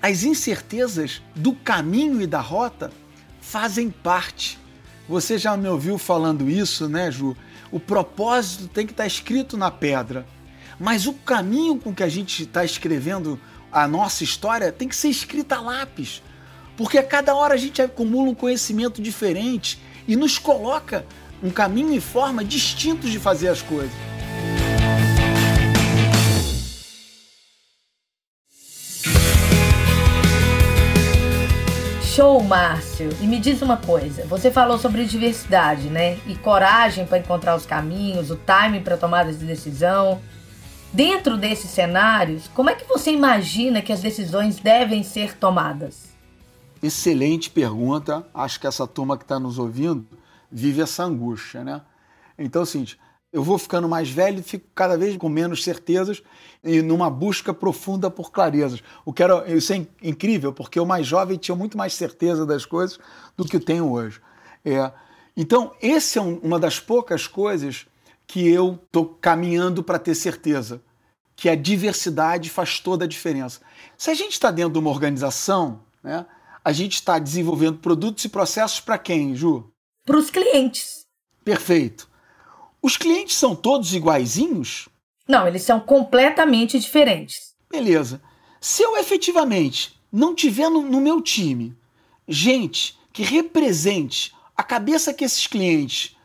As 0.01 0.24
incertezas 0.24 1.22
do 1.34 1.54
caminho 1.54 2.22
e 2.22 2.27
da 2.27 2.42
rota 2.42 2.92
fazem 3.39 3.89
parte 3.89 4.60
você 5.07 5.37
já 5.37 5.55
me 5.55 5.67
ouviu 5.67 5.97
falando 5.97 6.49
isso, 6.49 6.89
né, 6.89 7.09
Ju? 7.09 7.35
O 7.71 7.79
propósito 7.79 8.67
tem 8.67 8.85
que 8.85 8.91
estar 8.91 9.05
escrito 9.05 9.57
na 9.57 9.71
pedra. 9.71 10.25
Mas 10.79 11.07
o 11.07 11.13
caminho 11.13 11.77
com 11.77 11.93
que 11.93 12.03
a 12.03 12.09
gente 12.09 12.43
está 12.43 12.63
escrevendo 12.63 13.39
a 13.71 13.87
nossa 13.87 14.23
história 14.23 14.71
tem 14.71 14.87
que 14.87 14.95
ser 14.95 15.09
escrita 15.09 15.55
a 15.55 15.61
lápis. 15.61 16.21
Porque 16.75 16.97
a 16.97 17.03
cada 17.03 17.33
hora 17.33 17.55
a 17.55 17.57
gente 17.57 17.81
acumula 17.81 18.29
um 18.29 18.35
conhecimento 18.35 19.01
diferente 19.01 19.79
e 20.07 20.15
nos 20.15 20.37
coloca 20.37 21.05
um 21.41 21.49
caminho 21.49 21.93
e 21.93 22.01
forma 22.01 22.43
distintos 22.43 23.09
de 23.09 23.19
fazer 23.19 23.49
as 23.49 23.61
coisas. 23.61 24.16
Show, 32.17 32.43
Márcio! 32.43 33.09
E 33.21 33.27
me 33.27 33.39
diz 33.39 33.62
uma 33.62 33.77
coisa: 33.77 34.25
você 34.25 34.50
falou 34.50 34.79
sobre 34.79 35.05
diversidade, 35.05 35.88
né? 35.88 36.17
E 36.25 36.36
coragem 36.36 37.05
para 37.05 37.19
encontrar 37.19 37.55
os 37.55 37.63
caminhos, 37.63 38.31
o 38.31 38.36
timing 38.36 38.81
para 38.81 38.97
tomada 38.97 39.31
de 39.31 39.45
decisão. 39.45 40.19
Dentro 40.91 41.38
desses 41.38 41.69
cenários, 41.69 42.47
como 42.55 42.71
é 42.71 42.74
que 42.74 42.88
você 42.88 43.12
imagina 43.12 43.83
que 43.83 43.93
as 43.93 44.01
decisões 44.01 44.55
devem 44.55 45.03
ser 45.03 45.38
tomadas? 45.38 46.07
Excelente 46.81 47.51
pergunta. 47.51 48.25
Acho 48.33 48.59
que 48.59 48.65
essa 48.65 48.88
turma 48.88 49.15
que 49.15 49.24
está 49.24 49.39
nos 49.39 49.59
ouvindo 49.59 50.03
vive 50.51 50.81
essa 50.81 51.03
angústia, 51.03 51.63
né? 51.63 51.81
Então 52.36 52.62
é 52.62 52.63
o 52.63 52.65
seguinte: 52.65 52.97
eu 53.31 53.43
vou 53.43 53.57
ficando 53.57 53.88
mais 53.88 54.10
velho 54.10 54.39
e 54.39 54.43
fico 54.43 54.67
cada 54.74 54.98
vez 54.98 55.15
com 55.17 55.29
menos 55.29 55.63
certezas 55.63 56.24
e 56.63 56.81
numa 56.81 57.10
busca 57.10 57.53
profunda 57.53 58.10
por 58.10 58.31
clarezas. 58.31 58.81
O 59.05 59.12
que 59.12 59.22
era, 59.22 59.50
isso 59.51 59.74
é 59.74 59.86
incrível, 60.01 60.53
porque 60.53 60.79
o 60.79 60.86
mais 60.86 61.05
jovem 61.05 61.38
tinha 61.38 61.55
muito 61.55 61.77
mais 61.77 61.93
certeza 61.93 62.46
das 62.46 62.65
coisas 62.65 62.98
do 63.36 63.46
que 63.46 63.60
tenho 63.60 63.91
hoje. 63.91 64.22
É, 64.63 64.91
então, 65.36 65.72
esse 65.81 66.17
é 66.17 66.22
um, 66.22 66.38
uma 66.38 66.60
das 66.60 66.79
poucas 66.79 67.27
coisas 67.27 67.86
que 68.25 68.48
eu 68.48 68.79
estou 68.86 69.05
caminhando 69.22 69.84
para 69.84 70.00
ter 70.00 70.15
certeza, 70.15 70.81
que 71.36 71.48
a 71.48 71.55
diversidade 71.55 72.50
faz 72.50 72.79
toda 72.79 73.05
a 73.05 73.07
diferença. 73.07 73.62
Se 73.98 74.10
a 74.10 74.13
gente 74.13 74.31
está 74.31 74.51
dentro 74.51 74.74
de 74.74 74.79
uma 74.79 74.89
organização, 74.89 75.81
né, 76.03 76.25
a 76.63 76.72
gente 76.74 76.96
está 76.96 77.19
desenvolvendo 77.19 77.77
produtos 77.77 78.25
e 78.25 78.29
processos 78.29 78.79
para 78.79 78.98
quem, 78.98 79.36
Ju? 79.36 79.72
Para 80.05 80.17
os 80.17 80.29
clientes. 80.29 81.05
Perfeito. 81.46 82.06
Os 82.88 82.96
clientes 82.96 83.36
são 83.36 83.53
todos 83.53 83.94
iguaizinhos? 83.94 84.88
Não, 85.27 85.46
eles 85.46 85.63
são 85.63 85.77
completamente 85.77 86.79
diferentes. 86.79 87.53
Beleza. 87.70 88.22
Se 88.62 88.82
eu 88.82 88.96
efetivamente 88.96 90.00
não 90.10 90.34
tiver 90.34 90.70
no, 90.70 90.84
no 90.84 91.01
meu 91.01 91.22
time 91.22 91.77
gente 92.25 92.98
que 93.12 93.24
represente 93.24 94.34
a 94.56 94.63
cabeça 94.63 95.13
que 95.13 95.25
esses 95.25 95.46
clientes 95.48 96.15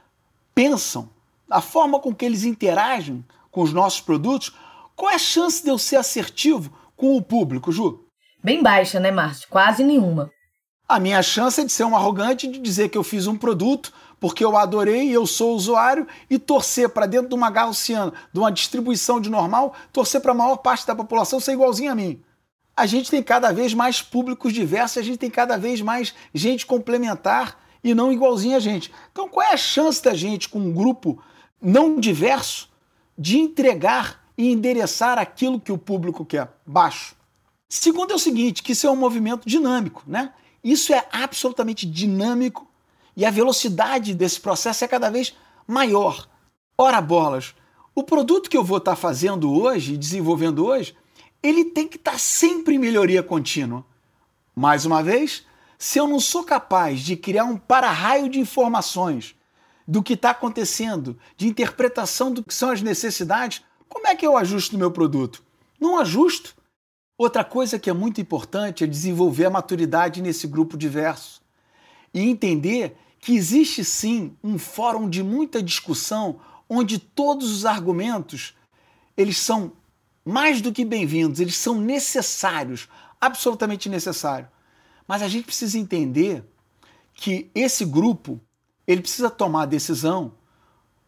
pensam, 0.54 1.10
a 1.50 1.60
forma 1.60 1.98
com 1.98 2.14
que 2.14 2.24
eles 2.24 2.44
interagem 2.44 3.24
com 3.50 3.62
os 3.62 3.72
nossos 3.72 4.00
produtos, 4.00 4.52
qual 4.94 5.10
é 5.10 5.16
a 5.16 5.18
chance 5.18 5.64
de 5.64 5.68
eu 5.68 5.76
ser 5.76 5.96
assertivo 5.96 6.72
com 6.96 7.16
o 7.16 7.22
público, 7.22 7.72
Ju? 7.72 8.06
Bem 8.40 8.62
baixa, 8.62 9.00
né, 9.00 9.10
Márcio? 9.10 9.48
Quase 9.50 9.82
nenhuma. 9.82 10.30
A 10.88 11.00
minha 11.00 11.22
chance 11.24 11.60
é 11.60 11.64
de 11.64 11.72
ser 11.72 11.82
um 11.82 11.96
arrogante 11.96 12.46
de 12.46 12.60
dizer 12.60 12.88
que 12.88 12.96
eu 12.96 13.02
fiz 13.02 13.26
um 13.26 13.36
produto 13.36 13.92
porque 14.22 14.44
eu 14.44 14.56
adorei, 14.56 15.10
eu 15.10 15.26
sou 15.26 15.52
usuário, 15.56 16.06
e 16.30 16.38
torcer 16.38 16.88
para 16.88 17.06
dentro 17.06 17.30
de 17.30 17.34
uma 17.34 17.50
gaussiana, 17.50 18.12
de 18.32 18.38
uma 18.38 18.52
distribuição 18.52 19.20
de 19.20 19.28
normal, 19.28 19.74
torcer 19.92 20.20
para 20.20 20.30
a 20.30 20.34
maior 20.34 20.58
parte 20.58 20.86
da 20.86 20.94
população 20.94 21.40
ser 21.40 21.54
igualzinho 21.54 21.90
a 21.90 21.94
mim. 21.96 22.22
A 22.76 22.86
gente 22.86 23.10
tem 23.10 23.20
cada 23.20 23.50
vez 23.50 23.74
mais 23.74 24.00
públicos 24.00 24.52
diversos, 24.52 24.98
a 24.98 25.02
gente 25.02 25.18
tem 25.18 25.28
cada 25.28 25.56
vez 25.58 25.80
mais 25.80 26.14
gente 26.32 26.64
complementar 26.64 27.58
e 27.82 27.94
não 27.94 28.12
igualzinho 28.12 28.56
a 28.56 28.60
gente. 28.60 28.92
Então, 29.10 29.28
qual 29.28 29.44
é 29.44 29.54
a 29.54 29.56
chance 29.56 30.00
da 30.00 30.14
gente, 30.14 30.48
com 30.48 30.60
um 30.60 30.72
grupo 30.72 31.20
não 31.60 31.98
diverso, 31.98 32.70
de 33.18 33.40
entregar 33.40 34.22
e 34.38 34.52
endereçar 34.52 35.18
aquilo 35.18 35.58
que 35.58 35.72
o 35.72 35.78
público 35.78 36.24
quer? 36.24 36.48
Baixo. 36.64 37.16
Segundo 37.68 38.12
é 38.12 38.14
o 38.14 38.20
seguinte, 38.20 38.62
que 38.62 38.70
isso 38.70 38.86
é 38.86 38.90
um 38.90 38.94
movimento 38.94 39.48
dinâmico, 39.48 40.04
né? 40.06 40.32
Isso 40.62 40.94
é 40.94 41.04
absolutamente 41.10 41.84
dinâmico 41.84 42.68
e 43.16 43.24
a 43.24 43.30
velocidade 43.30 44.14
desse 44.14 44.40
processo 44.40 44.84
é 44.84 44.88
cada 44.88 45.10
vez 45.10 45.34
maior. 45.66 46.28
Ora 46.76 47.00
bolas, 47.00 47.54
o 47.94 48.02
produto 48.02 48.48
que 48.48 48.56
eu 48.56 48.64
vou 48.64 48.78
estar 48.78 48.96
fazendo 48.96 49.52
hoje, 49.52 49.96
desenvolvendo 49.96 50.64
hoje, 50.64 50.96
ele 51.42 51.66
tem 51.66 51.86
que 51.86 51.96
estar 51.96 52.18
sempre 52.18 52.74
em 52.74 52.78
melhoria 52.78 53.22
contínua. 53.22 53.84
Mais 54.54 54.86
uma 54.86 55.02
vez, 55.02 55.44
se 55.78 55.98
eu 55.98 56.06
não 56.06 56.20
sou 56.20 56.44
capaz 56.44 57.00
de 57.00 57.16
criar 57.16 57.44
um 57.44 57.56
para-raio 57.56 58.28
de 58.28 58.40
informações 58.40 59.34
do 59.86 60.02
que 60.02 60.14
está 60.14 60.30
acontecendo, 60.30 61.18
de 61.36 61.48
interpretação 61.48 62.32
do 62.32 62.42
que 62.42 62.54
são 62.54 62.70
as 62.70 62.80
necessidades, 62.80 63.62
como 63.88 64.06
é 64.06 64.14
que 64.14 64.26
eu 64.26 64.36
ajusto 64.36 64.72
no 64.72 64.78
meu 64.78 64.90
produto? 64.90 65.42
Não 65.78 65.98
ajusto. 65.98 66.54
Outra 67.18 67.44
coisa 67.44 67.78
que 67.78 67.90
é 67.90 67.92
muito 67.92 68.20
importante 68.20 68.84
é 68.84 68.86
desenvolver 68.86 69.44
a 69.46 69.50
maturidade 69.50 70.22
nesse 70.22 70.46
grupo 70.46 70.78
diverso 70.78 71.41
e 72.12 72.20
entender 72.20 72.96
que 73.18 73.36
existe 73.36 73.84
sim 73.84 74.36
um 74.42 74.58
fórum 74.58 75.08
de 75.08 75.22
muita 75.22 75.62
discussão 75.62 76.40
onde 76.68 76.98
todos 76.98 77.50
os 77.50 77.64
argumentos 77.64 78.54
eles 79.16 79.38
são 79.38 79.72
mais 80.24 80.60
do 80.60 80.72
que 80.72 80.84
bem-vindos, 80.84 81.40
eles 81.40 81.56
são 81.56 81.80
necessários, 81.80 82.88
absolutamente 83.20 83.88
necessários. 83.88 84.48
Mas 85.06 85.22
a 85.22 85.28
gente 85.28 85.44
precisa 85.44 85.78
entender 85.78 86.44
que 87.14 87.50
esse 87.54 87.84
grupo 87.84 88.40
ele 88.86 89.02
precisa 89.02 89.30
tomar 89.30 89.62
a 89.62 89.66
decisão 89.66 90.32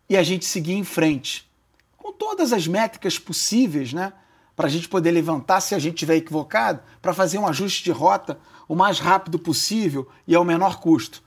e 0.09 0.17
a 0.17 0.23
gente 0.23 0.45
seguir 0.45 0.75
em 0.75 0.85
frente 0.85 1.49
com 1.97 2.13
todas 2.13 2.53
as 2.53 2.67
métricas 2.67 3.19
possíveis, 3.19 3.95
né? 3.95 4.13
Para 4.55 4.67
a 4.67 4.71
gente 4.71 4.89
poder 4.89 5.11
levantar 5.11 5.61
se 5.63 5.75
a 5.75 5.79
gente 5.79 5.95
estiver 5.95 6.17
equivocado, 6.17 6.83
para 7.01 7.15
fazer 7.15 7.39
um 7.39 7.47
ajuste 7.47 7.83
de 7.83 7.91
rota 7.91 8.39
o 8.69 8.75
mais 8.75 8.99
rápido 8.99 9.39
possível 9.39 10.09
e 10.27 10.35
ao 10.35 10.45
menor 10.45 10.81
custo. 10.81 11.23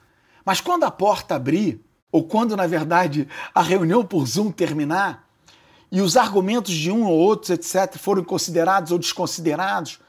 Mas 0.45 0.61
quando 0.61 0.83
a 0.83 0.91
porta 0.91 1.35
abrir, 1.35 1.81
ou 2.11 2.23
quando, 2.23 2.55
na 2.55 2.65
verdade, 2.65 3.27
a 3.53 3.61
reunião 3.61 4.03
por 4.03 4.25
Zoom 4.25 4.51
terminar, 4.51 5.27
e 5.91 6.01
os 6.01 6.17
argumentos 6.17 6.73
de 6.73 6.91
um 6.91 7.05
ou 7.05 7.17
outros, 7.17 7.49
etc., 7.49 7.97
foram 7.97 8.23
considerados 8.23 8.91
ou 8.91 8.99
desconsiderados, 8.99 9.99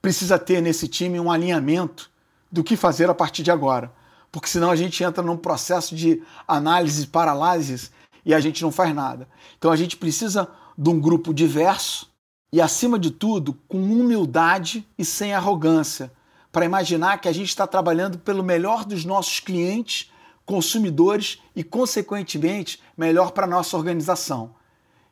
precisa 0.00 0.38
ter 0.38 0.60
nesse 0.60 0.88
time 0.88 1.18
um 1.18 1.30
alinhamento 1.30 2.10
do 2.50 2.64
que 2.64 2.76
fazer 2.76 3.08
a 3.10 3.14
partir 3.14 3.42
de 3.42 3.50
agora. 3.50 3.92
Porque 4.32 4.48
senão 4.48 4.70
a 4.70 4.76
gente 4.76 5.02
entra 5.02 5.22
num 5.22 5.36
processo 5.36 5.94
de 5.94 6.22
análise 6.46 7.06
paralases 7.06 7.90
e 8.24 8.32
a 8.32 8.40
gente 8.40 8.62
não 8.62 8.70
faz 8.70 8.94
nada. 8.94 9.28
Então 9.58 9.70
a 9.70 9.76
gente 9.76 9.96
precisa 9.96 10.48
de 10.76 10.88
um 10.88 11.00
grupo 11.00 11.34
diverso 11.34 12.08
e, 12.52 12.60
acima 12.60 12.98
de 12.98 13.10
tudo, 13.10 13.54
com 13.68 13.78
humildade 13.78 14.86
e 14.96 15.04
sem 15.04 15.34
arrogância 15.34 16.12
para 16.52 16.64
imaginar 16.64 17.20
que 17.20 17.28
a 17.28 17.32
gente 17.32 17.48
está 17.48 17.66
trabalhando 17.66 18.18
pelo 18.18 18.42
melhor 18.42 18.84
dos 18.84 19.04
nossos 19.04 19.40
clientes, 19.40 20.10
consumidores 20.44 21.40
e, 21.54 21.62
consequentemente, 21.62 22.80
melhor 22.96 23.30
para 23.30 23.44
a 23.44 23.50
nossa 23.50 23.76
organização. 23.76 24.54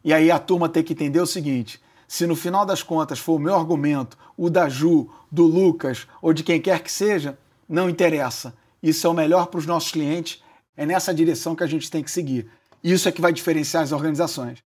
E 0.05 0.13
aí 0.13 0.31
a 0.31 0.39
turma 0.39 0.69
tem 0.69 0.83
que 0.83 0.93
entender 0.93 1.21
o 1.21 1.27
seguinte: 1.27 1.81
se 2.07 2.27
no 2.27 2.35
final 2.35 2.65
das 2.65 2.83
contas 2.83 3.19
for 3.19 3.35
o 3.35 3.39
meu 3.39 3.55
argumento, 3.55 4.17
o 4.37 4.49
da 4.49 4.69
Ju, 4.69 5.11
do 5.31 5.45
Lucas 5.45 6.07
ou 6.23 6.33
de 6.33 6.43
quem 6.43 6.61
quer 6.61 6.83
que 6.83 6.91
seja, 6.91 7.39
não 7.69 7.89
interessa. 7.89 8.55
Isso 8.83 9.07
é 9.07 9.11
o 9.11 9.15
melhor 9.15 9.47
para 9.47 9.59
os 9.59 9.67
nossos 9.67 9.91
clientes, 9.91 10.43
é 10.77 10.87
nessa 10.87 11.13
direção 11.13 11.55
que 11.55 11.65
a 11.65 11.67
gente 11.67 11.91
tem 11.91 12.03
que 12.03 12.11
seguir. 12.11 12.51
Isso 12.83 13.09
é 13.09 13.13
que 13.13 13.21
vai 13.21 13.33
diferenciar 13.33 13.83
as 13.83 13.93
organizações. 13.93 14.59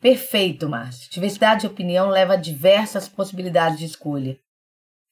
Perfeito, 0.00 0.68
Márcio. 0.68 1.10
Diversidade 1.10 1.62
de 1.62 1.66
opinião 1.66 2.10
leva 2.10 2.34
a 2.34 2.36
diversas 2.36 3.08
possibilidades 3.08 3.78
de 3.78 3.86
escolha. 3.86 4.38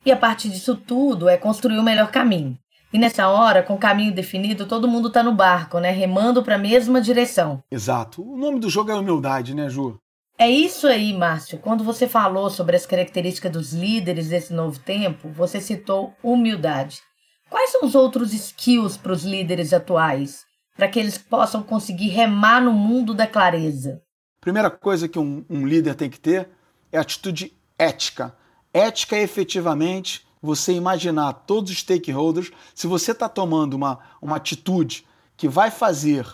E 0.05 0.11
a 0.11 0.17
partir 0.17 0.49
disso 0.49 0.77
tudo 0.77 1.29
é 1.29 1.37
construir 1.37 1.79
o 1.79 1.83
melhor 1.83 2.11
caminho. 2.11 2.59
E 2.93 2.99
nessa 2.99 3.29
hora, 3.29 3.63
com 3.63 3.75
o 3.75 3.79
caminho 3.79 4.13
definido, 4.13 4.67
todo 4.67 4.89
mundo 4.89 5.09
está 5.09 5.23
no 5.23 5.33
barco, 5.33 5.79
né? 5.79 5.91
Remando 5.91 6.43
para 6.43 6.57
a 6.57 6.59
mesma 6.59 7.01
direção. 7.01 7.63
Exato. 7.71 8.23
O 8.23 8.37
nome 8.37 8.61
do 8.61 8.69
jogo 8.69 8.91
é 8.91 8.95
humildade, 8.95 9.55
né, 9.55 9.71
Ju? 9.71 9.99
É 10.39 10.51
isso 10.51 10.87
aí, 10.87 11.13
Márcio. 11.13 11.59
Quando 11.59 11.85
você 11.85 12.07
falou 12.07 12.51
sobre 12.51 12.77
as 12.77 12.85
características 12.85 13.53
dos 13.53 13.73
líderes 13.73 14.29
desse 14.29 14.53
novo 14.53 14.79
tempo, 14.79 15.31
você 15.31 15.61
citou 15.61 16.15
humildade. 16.23 17.01
Quais 17.49 17.71
são 17.71 17.85
os 17.85 17.95
outros 17.95 18.35
skills 18.35 18.97
para 18.97 19.13
os 19.13 19.25
líderes 19.25 19.73
atuais, 19.73 20.45
para 20.77 20.89
que 20.89 20.99
eles 20.99 21.17
possam 21.17 21.63
conseguir 21.63 22.09
remar 22.09 22.61
no 22.61 22.73
mundo 22.73 23.15
da 23.15 23.27
clareza? 23.27 24.03
Primeira 24.41 24.71
coisa 24.71 25.09
que 25.09 25.19
um, 25.19 25.45
um 25.49 25.67
líder 25.67 25.95
tem 25.95 26.11
que 26.11 26.19
ter 26.19 26.49
é 26.91 26.99
atitude 26.99 27.53
ética 27.79 28.35
Ética 28.73 29.17
é 29.17 29.23
efetivamente 29.23 30.27
você 30.43 30.73
imaginar 30.73 31.33
todos 31.33 31.71
os 31.71 31.79
stakeholders, 31.79 32.51
se 32.75 32.87
você 32.87 33.13
está 33.13 33.29
tomando 33.29 33.75
uma, 33.75 34.01
uma 34.21 34.37
atitude 34.37 35.07
que 35.37 35.49
vai 35.49 35.71
fazer 35.71 36.27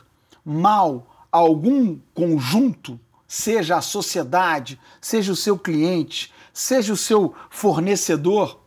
mal 0.45 1.27
a 1.31 1.39
algum 1.39 1.99
conjunto, 2.15 2.99
seja 3.27 3.77
a 3.77 3.83
sociedade, 3.83 4.81
seja 5.01 5.33
o 5.33 5.37
seu 5.37 5.59
cliente, 5.59 6.33
seja 6.53 6.93
o 6.93 6.97
seu 6.97 7.35
fornecedor, 7.51 8.61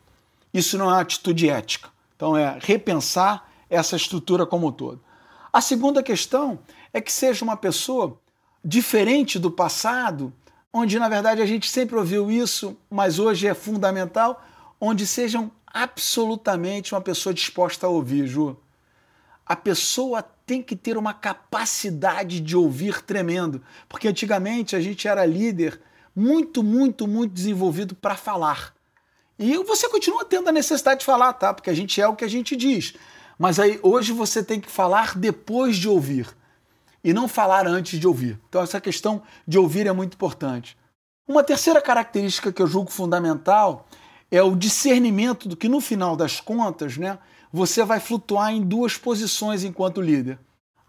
isso 0.53 0.77
não 0.77 0.85
é 0.85 0.93
uma 0.93 1.01
atitude 1.01 1.49
ética. 1.49 1.89
Então 2.15 2.37
é 2.37 2.59
repensar 2.61 3.49
essa 3.69 3.95
estrutura 3.95 4.45
como 4.45 4.67
um 4.67 4.71
todo. 4.71 5.01
A 5.51 5.59
segunda 5.59 6.03
questão 6.03 6.59
é 6.93 7.01
que 7.01 7.11
seja 7.11 7.43
uma 7.43 7.57
pessoa 7.57 8.19
diferente 8.63 9.39
do 9.39 9.49
passado 9.49 10.31
onde 10.73 10.97
na 10.99 11.09
verdade 11.09 11.41
a 11.41 11.45
gente 11.45 11.69
sempre 11.69 11.95
ouviu 11.95 12.31
isso, 12.31 12.77
mas 12.89 13.19
hoje 13.19 13.47
é 13.47 13.53
fundamental, 13.53 14.43
onde 14.79 15.05
sejam 15.05 15.51
absolutamente 15.67 16.93
uma 16.93 17.01
pessoa 17.01 17.33
disposta 17.33 17.87
a 17.87 17.89
ouvir, 17.89 18.27
Ju. 18.27 18.57
A 19.45 19.55
pessoa 19.55 20.23
tem 20.45 20.61
que 20.61 20.75
ter 20.75 20.97
uma 20.97 21.13
capacidade 21.13 22.39
de 22.39 22.55
ouvir 22.55 23.01
tremendo, 23.01 23.61
porque 23.87 24.07
antigamente 24.07 24.75
a 24.75 24.81
gente 24.81 25.07
era 25.07 25.25
líder 25.25 25.81
muito, 26.15 26.63
muito, 26.63 27.07
muito 27.07 27.33
desenvolvido 27.33 27.95
para 27.95 28.15
falar. 28.15 28.73
E 29.37 29.57
você 29.63 29.89
continua 29.89 30.23
tendo 30.23 30.49
a 30.49 30.51
necessidade 30.51 30.99
de 30.99 31.05
falar, 31.05 31.33
tá? 31.33 31.53
Porque 31.53 31.69
a 31.69 31.73
gente 31.73 31.99
é 31.99 32.07
o 32.07 32.15
que 32.15 32.25
a 32.25 32.29
gente 32.29 32.55
diz. 32.55 32.93
Mas 33.39 33.59
aí 33.59 33.79
hoje 33.81 34.11
você 34.13 34.43
tem 34.43 34.59
que 34.59 34.69
falar 34.69 35.17
depois 35.17 35.77
de 35.77 35.89
ouvir 35.89 36.27
e 37.03 37.13
não 37.13 37.27
falar 37.27 37.67
antes 37.67 37.99
de 37.99 38.07
ouvir. 38.07 38.39
Então 38.49 38.61
essa 38.61 38.79
questão 38.79 39.21
de 39.47 39.57
ouvir 39.57 39.87
é 39.87 39.91
muito 39.91 40.13
importante. 40.13 40.77
Uma 41.27 41.43
terceira 41.43 41.81
característica 41.81 42.51
que 42.51 42.61
eu 42.61 42.67
julgo 42.67 42.91
fundamental 42.91 43.87
é 44.29 44.41
o 44.41 44.55
discernimento 44.55 45.47
do 45.47 45.57
que 45.57 45.69
no 45.69 45.81
final 45.81 46.15
das 46.15 46.39
contas, 46.39 46.97
né, 46.97 47.19
você 47.51 47.83
vai 47.83 47.99
flutuar 47.99 48.51
em 48.51 48.61
duas 48.61 48.97
posições 48.97 49.63
enquanto 49.63 50.01
líder. 50.01 50.39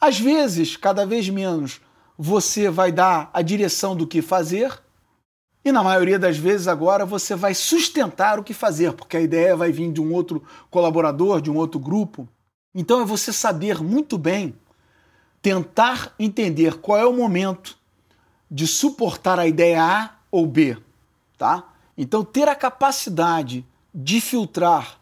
Às 0.00 0.19
vezes, 0.19 0.76
cada 0.76 1.04
vez 1.04 1.28
menos, 1.28 1.81
você 2.16 2.71
vai 2.71 2.92
dar 2.92 3.31
a 3.33 3.42
direção 3.42 3.97
do 3.97 4.07
que 4.07 4.23
fazer, 4.23 4.81
e 5.64 5.71
na 5.71 5.83
maioria 5.83 6.19
das 6.19 6.37
vezes 6.37 6.66
agora 6.66 7.07
você 7.07 7.35
vai 7.35 7.54
sustentar 7.54 8.38
o 8.38 8.45
que 8.45 8.52
fazer, 8.52 8.92
porque 8.92 9.16
a 9.16 9.21
ideia 9.21 9.57
vai 9.57 9.71
vir 9.71 9.92
de 9.92 10.00
um 10.00 10.12
outro 10.12 10.42
colaborador, 10.71 11.40
de 11.40 11.50
um 11.50 11.57
outro 11.57 11.78
grupo. 11.78 12.28
Então 12.75 13.00
é 13.00 13.04
você 13.04 13.33
saber 13.33 13.81
muito 13.83 14.19
bem 14.19 14.57
tentar 15.42 16.14
entender 16.18 16.78
qual 16.78 16.99
é 16.99 17.04
o 17.04 17.12
momento 17.12 17.76
de 18.49 18.66
suportar 18.66 19.38
a 19.38 19.46
ideia 19.46 19.82
A 19.82 20.11
ou 20.30 20.46
B, 20.46 20.78
tá? 21.37 21.72
Então 21.99 22.25
ter 22.25 22.49
a 22.49 22.54
capacidade 22.54 23.66
de 23.92 24.20
filtrar 24.20 24.99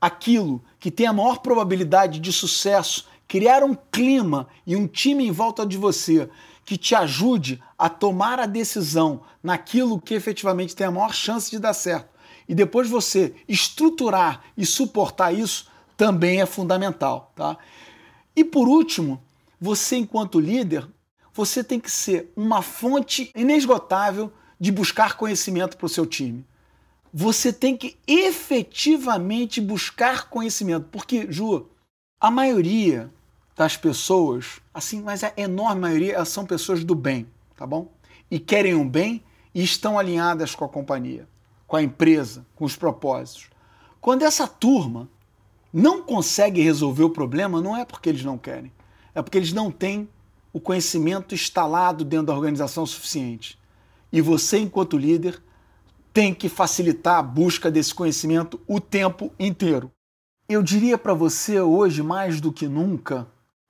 aquilo 0.00 0.62
que 0.78 0.90
tem 0.90 1.06
a 1.06 1.12
maior 1.12 1.38
probabilidade 1.38 2.18
de 2.18 2.32
sucesso, 2.32 3.06
criar 3.26 3.62
um 3.62 3.74
clima 3.74 4.48
e 4.66 4.76
um 4.76 4.86
time 4.86 5.26
em 5.26 5.30
volta 5.30 5.64
de 5.64 5.78
você 5.78 6.28
que 6.64 6.76
te 6.76 6.94
ajude 6.94 7.62
a 7.78 7.88
tomar 7.88 8.40
a 8.40 8.46
decisão 8.46 9.22
naquilo 9.42 10.00
que 10.00 10.14
efetivamente 10.14 10.74
tem 10.74 10.86
a 10.86 10.90
maior 10.90 11.14
chance 11.14 11.50
de 11.50 11.58
dar 11.58 11.74
certo. 11.74 12.08
E 12.48 12.54
depois 12.54 12.88
você 12.88 13.34
estruturar 13.48 14.42
e 14.56 14.66
suportar 14.66 15.32
isso 15.32 15.70
também 15.96 16.40
é 16.40 16.46
fundamental, 16.46 17.32
tá? 17.34 17.56
E 18.34 18.42
por 18.44 18.66
último, 18.66 19.22
você 19.60 19.96
enquanto 19.96 20.40
líder, 20.40 20.88
você 21.32 21.64
tem 21.64 21.80
que 21.80 21.90
ser 21.90 22.32
uma 22.36 22.62
fonte 22.62 23.30
inesgotável 23.34 24.32
de 24.58 24.70
buscar 24.70 25.16
conhecimento 25.16 25.76
para 25.76 25.86
o 25.86 25.88
seu 25.88 26.06
time. 26.06 26.46
Você 27.12 27.52
tem 27.52 27.76
que 27.76 27.96
efetivamente 28.06 29.60
buscar 29.60 30.28
conhecimento, 30.28 30.88
porque, 30.90 31.30
Ju, 31.30 31.68
a 32.20 32.30
maioria 32.30 33.12
das 33.56 33.76
pessoas, 33.76 34.60
assim, 34.72 35.02
mas 35.02 35.22
a 35.22 35.32
enorme 35.36 35.80
maioria, 35.80 36.24
são 36.24 36.44
pessoas 36.44 36.84
do 36.84 36.94
bem, 36.94 37.26
tá 37.56 37.66
bom? 37.66 37.92
E 38.30 38.38
querem 38.38 38.74
o 38.74 38.84
bem 38.84 39.22
e 39.54 39.62
estão 39.62 39.98
alinhadas 39.98 40.54
com 40.54 40.64
a 40.64 40.68
companhia, 40.68 41.28
com 41.66 41.76
a 41.76 41.82
empresa, 41.82 42.44
com 42.56 42.64
os 42.64 42.74
propósitos. 42.74 43.48
Quando 44.00 44.22
essa 44.22 44.46
turma 44.48 45.08
não 45.72 46.02
consegue 46.02 46.60
resolver 46.60 47.04
o 47.04 47.10
problema, 47.10 47.60
não 47.60 47.76
é 47.76 47.84
porque 47.84 48.08
eles 48.08 48.24
não 48.24 48.36
querem, 48.36 48.72
é 49.14 49.22
porque 49.22 49.38
eles 49.38 49.52
não 49.52 49.70
têm 49.70 50.08
o 50.52 50.60
conhecimento 50.60 51.34
instalado 51.34 52.04
dentro 52.04 52.26
da 52.26 52.34
organização 52.34 52.86
suficiente. 52.86 53.58
E 54.12 54.20
você, 54.20 54.58
enquanto 54.58 54.96
líder, 54.96 55.42
tem 56.12 56.32
que 56.32 56.48
facilitar 56.48 57.18
a 57.18 57.22
busca 57.22 57.70
desse 57.70 57.92
conhecimento 57.92 58.60
o 58.66 58.80
tempo 58.80 59.32
inteiro. 59.38 59.90
Eu 60.48 60.62
diria 60.62 60.96
para 60.96 61.12
você 61.12 61.60
hoje, 61.60 62.02
mais 62.02 62.40
do 62.40 62.52
que 62.52 62.68
nunca, 62.68 63.26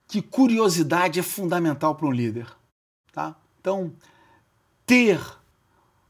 que 0.07 0.21
curiosidade 0.21 1.19
é 1.19 1.23
fundamental 1.23 1.95
para 1.95 2.07
um 2.07 2.13
líder. 2.13 2.47
Tá? 3.13 3.35
Então, 3.61 3.93
ter 4.85 5.21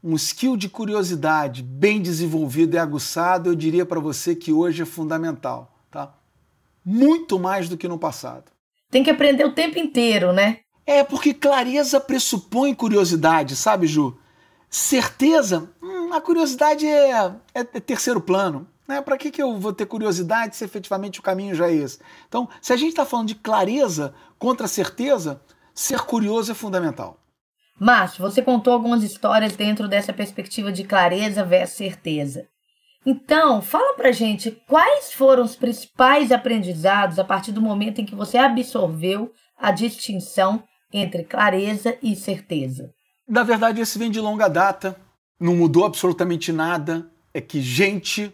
um 0.03 0.15
skill 0.15 0.57
de 0.57 0.67
curiosidade 0.67 1.63
bem 1.63 2.01
desenvolvido 2.01 2.75
e 2.75 2.77
aguçado, 2.77 3.49
eu 3.49 3.55
diria 3.55 3.85
para 3.85 3.99
você 3.99 4.35
que 4.35 4.51
hoje 4.51 4.81
é 4.81 4.85
fundamental. 4.85 5.79
Tá? 5.89 6.13
Muito 6.83 7.39
mais 7.39 7.69
do 7.69 7.77
que 7.77 7.87
no 7.87 7.97
passado. 7.97 8.54
Tem 8.95 9.03
que 9.03 9.11
aprender 9.11 9.43
o 9.43 9.51
tempo 9.51 9.77
inteiro, 9.77 10.31
né? 10.31 10.59
É, 10.85 11.03
porque 11.03 11.33
clareza 11.33 11.99
pressupõe 11.99 12.73
curiosidade, 12.73 13.53
sabe, 13.53 13.87
Ju? 13.87 14.17
Certeza, 14.69 15.69
hum, 15.83 16.13
a 16.13 16.21
curiosidade 16.21 16.87
é, 16.87 17.11
é, 17.11 17.33
é 17.53 17.79
terceiro 17.81 18.21
plano. 18.21 18.65
Né? 18.87 19.01
Para 19.01 19.17
que, 19.17 19.31
que 19.31 19.43
eu 19.43 19.59
vou 19.59 19.73
ter 19.73 19.85
curiosidade 19.85 20.55
se 20.55 20.63
efetivamente 20.63 21.19
o 21.19 21.23
caminho 21.23 21.53
já 21.53 21.67
é 21.67 21.73
esse? 21.73 21.99
Então, 22.29 22.47
se 22.61 22.71
a 22.71 22.77
gente 22.77 22.91
está 22.91 23.03
falando 23.03 23.27
de 23.27 23.35
clareza 23.35 24.15
contra 24.39 24.65
certeza, 24.65 25.41
ser 25.73 25.99
curioso 25.99 26.53
é 26.53 26.55
fundamental. 26.55 27.19
Márcio, 27.77 28.21
você 28.21 28.41
contou 28.41 28.71
algumas 28.71 29.03
histórias 29.03 29.57
dentro 29.57 29.89
dessa 29.89 30.13
perspectiva 30.13 30.71
de 30.71 30.85
clareza 30.85 31.43
versus 31.43 31.75
certeza. 31.75 32.47
Então, 33.05 33.61
fala 33.61 33.93
pra 33.93 34.11
gente 34.11 34.49
quais 34.67 35.13
foram 35.13 35.43
os 35.43 35.55
principais 35.55 36.31
aprendizados 36.31 37.19
a 37.19 37.23
partir 37.23 37.51
do 37.51 37.61
momento 37.61 38.01
em 38.01 38.05
que 38.05 38.15
você 38.15 38.37
absorveu 38.37 39.31
a 39.55 39.71
distinção 39.71 40.63
entre 40.91 41.23
clareza 41.23 41.97
e 42.01 42.15
certeza. 42.15 42.91
Na 43.27 43.43
verdade, 43.43 43.79
esse 43.79 43.99
vem 43.99 44.09
de 44.09 44.19
longa 44.19 44.47
data, 44.47 44.99
não 45.39 45.55
mudou 45.55 45.85
absolutamente 45.85 46.51
nada, 46.51 47.09
é 47.33 47.39
que 47.39 47.61
gente 47.61 48.33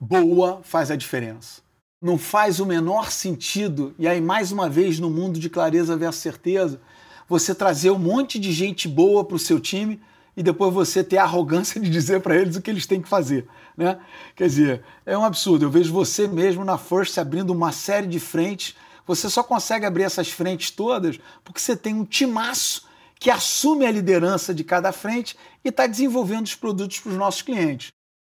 boa 0.00 0.60
faz 0.62 0.90
a 0.90 0.96
diferença. 0.96 1.60
Não 2.00 2.16
faz 2.16 2.60
o 2.60 2.66
menor 2.66 3.10
sentido, 3.10 3.94
e 3.98 4.06
aí 4.06 4.20
mais 4.20 4.52
uma 4.52 4.68
vez 4.68 4.98
no 4.98 5.10
mundo 5.10 5.38
de 5.38 5.50
clareza 5.50 5.96
versus 5.96 6.22
certeza, 6.22 6.80
você 7.28 7.54
trazer 7.54 7.90
um 7.90 7.98
monte 7.98 8.38
de 8.38 8.52
gente 8.52 8.88
boa 8.88 9.24
para 9.24 9.36
o 9.36 9.40
seu 9.40 9.58
time 9.58 10.00
e 10.36 10.42
depois 10.42 10.72
você 10.72 11.02
ter 11.02 11.18
a 11.18 11.22
arrogância 11.22 11.80
de 11.80 11.88
dizer 11.88 12.20
para 12.20 12.36
eles 12.36 12.56
o 12.56 12.62
que 12.62 12.70
eles 12.70 12.86
têm 12.86 13.00
que 13.00 13.08
fazer. 13.08 13.46
Né? 13.76 13.98
Quer 14.34 14.48
dizer, 14.48 14.84
é 15.04 15.16
um 15.16 15.24
absurdo. 15.24 15.64
Eu 15.64 15.70
vejo 15.70 15.92
você 15.92 16.28
mesmo 16.28 16.64
na 16.64 16.76
First 16.76 17.16
abrindo 17.18 17.50
uma 17.50 17.72
série 17.72 18.06
de 18.06 18.20
frentes. 18.20 18.76
Você 19.06 19.30
só 19.30 19.42
consegue 19.42 19.86
abrir 19.86 20.02
essas 20.02 20.30
frentes 20.30 20.70
todas 20.70 21.18
porque 21.42 21.60
você 21.60 21.76
tem 21.76 21.94
um 21.94 22.04
timaço 22.04 22.86
que 23.18 23.30
assume 23.30 23.86
a 23.86 23.90
liderança 23.90 24.54
de 24.54 24.62
cada 24.62 24.92
frente 24.92 25.36
e 25.64 25.70
está 25.70 25.86
desenvolvendo 25.86 26.44
os 26.44 26.54
produtos 26.54 27.00
para 27.00 27.10
os 27.12 27.16
nossos 27.16 27.42
clientes 27.42 27.90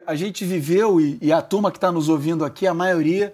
a 0.09 0.15
gente 0.15 0.43
viveu, 0.43 0.99
e 0.99 1.31
a 1.31 1.39
turma 1.39 1.69
que 1.69 1.77
está 1.77 1.91
nos 1.91 2.09
ouvindo 2.09 2.43
aqui, 2.43 2.65
a 2.65 2.73
maioria, 2.73 3.31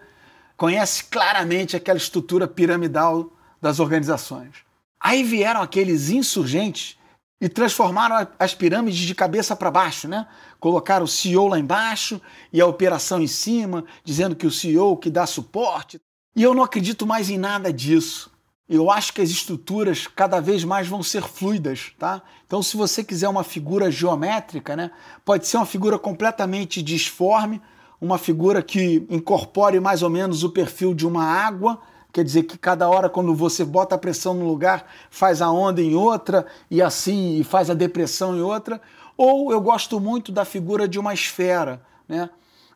conhece 0.58 1.06
claramente 1.06 1.74
aquela 1.74 1.98
estrutura 1.98 2.50
piramidal 2.50 3.32
das 3.62 3.80
organizações. 3.80 4.58
Aí 5.00 5.24
vieram 5.24 5.62
aqueles 5.62 6.10
insurgentes 6.10 6.98
e 7.46 7.50
transformaram 7.50 8.28
as 8.40 8.56
pirâmides 8.56 9.02
de 9.02 9.14
cabeça 9.14 9.56
para 9.56 9.70
baixo, 9.70 10.08
né? 10.08 10.26
Colocaram 10.60 11.06
o 11.06 11.08
CEO 11.08 11.48
lá 11.48 11.60
embaixo 11.60 12.20
e 12.52 12.60
a 12.60 12.66
operação 12.66 13.22
em 13.22 13.28
cima, 13.28 13.86
dizendo 14.04 14.36
que 14.36 14.48
o 14.48 14.52
CEO 14.52 14.98
que 14.98 15.12
dá 15.12 15.28
suporte. 15.28 16.02
E 16.36 16.42
eu 16.42 16.56
não 16.56 16.64
acredito 16.64 17.06
mais 17.06 17.30
em 17.30 17.38
nada 17.38 17.72
disso. 17.72 18.32
Eu 18.68 18.90
acho 18.90 19.14
que 19.14 19.22
as 19.22 19.30
estruturas 19.30 20.08
cada 20.08 20.40
vez 20.40 20.64
mais 20.64 20.88
vão 20.88 21.04
ser 21.04 21.22
fluidas, 21.22 21.94
tá? 22.00 22.24
Então, 22.48 22.64
se 22.64 22.76
você 22.76 23.04
quiser 23.04 23.30
uma 23.30 23.44
figura 23.44 23.92
geométrica, 23.92 24.76
né, 24.76 24.90
pode 25.24 25.46
ser 25.46 25.58
uma 25.58 25.68
figura 25.68 26.00
completamente 26.00 26.82
disforme, 26.82 27.62
uma 28.02 28.18
figura 28.18 28.64
que 28.64 29.06
incorpore 29.08 29.80
mais 29.80 30.02
ou 30.02 30.10
menos 30.10 30.44
o 30.44 30.50
perfil 30.50 30.96
de 30.96 31.06
uma 31.06 31.24
água, 31.24 31.80
quer 32.16 32.24
dizer 32.24 32.44
que 32.44 32.58
cada 32.58 32.88
hora 32.88 33.10
quando 33.10 33.36
você 33.36 33.66
bota 33.66 33.96
a 33.96 33.98
pressão 33.98 34.34
num 34.34 34.48
lugar, 34.48 34.86
faz 35.10 35.42
a 35.42 35.52
onda 35.52 35.82
em 35.82 35.96
outra 35.96 36.46
e 36.72 36.82
assim 36.82 37.38
e 37.38 37.44
faz 37.44 37.70
a 37.70 37.74
depressão 37.74 38.38
em 38.38 38.40
outra, 38.40 38.80
ou 39.18 39.52
eu 39.52 39.60
gosto 39.60 40.00
muito 40.00 40.32
da 40.32 40.46
figura 40.46 40.88
de 40.88 40.98
uma 40.98 41.14
esfera, 41.14 41.82
né? 42.08 42.30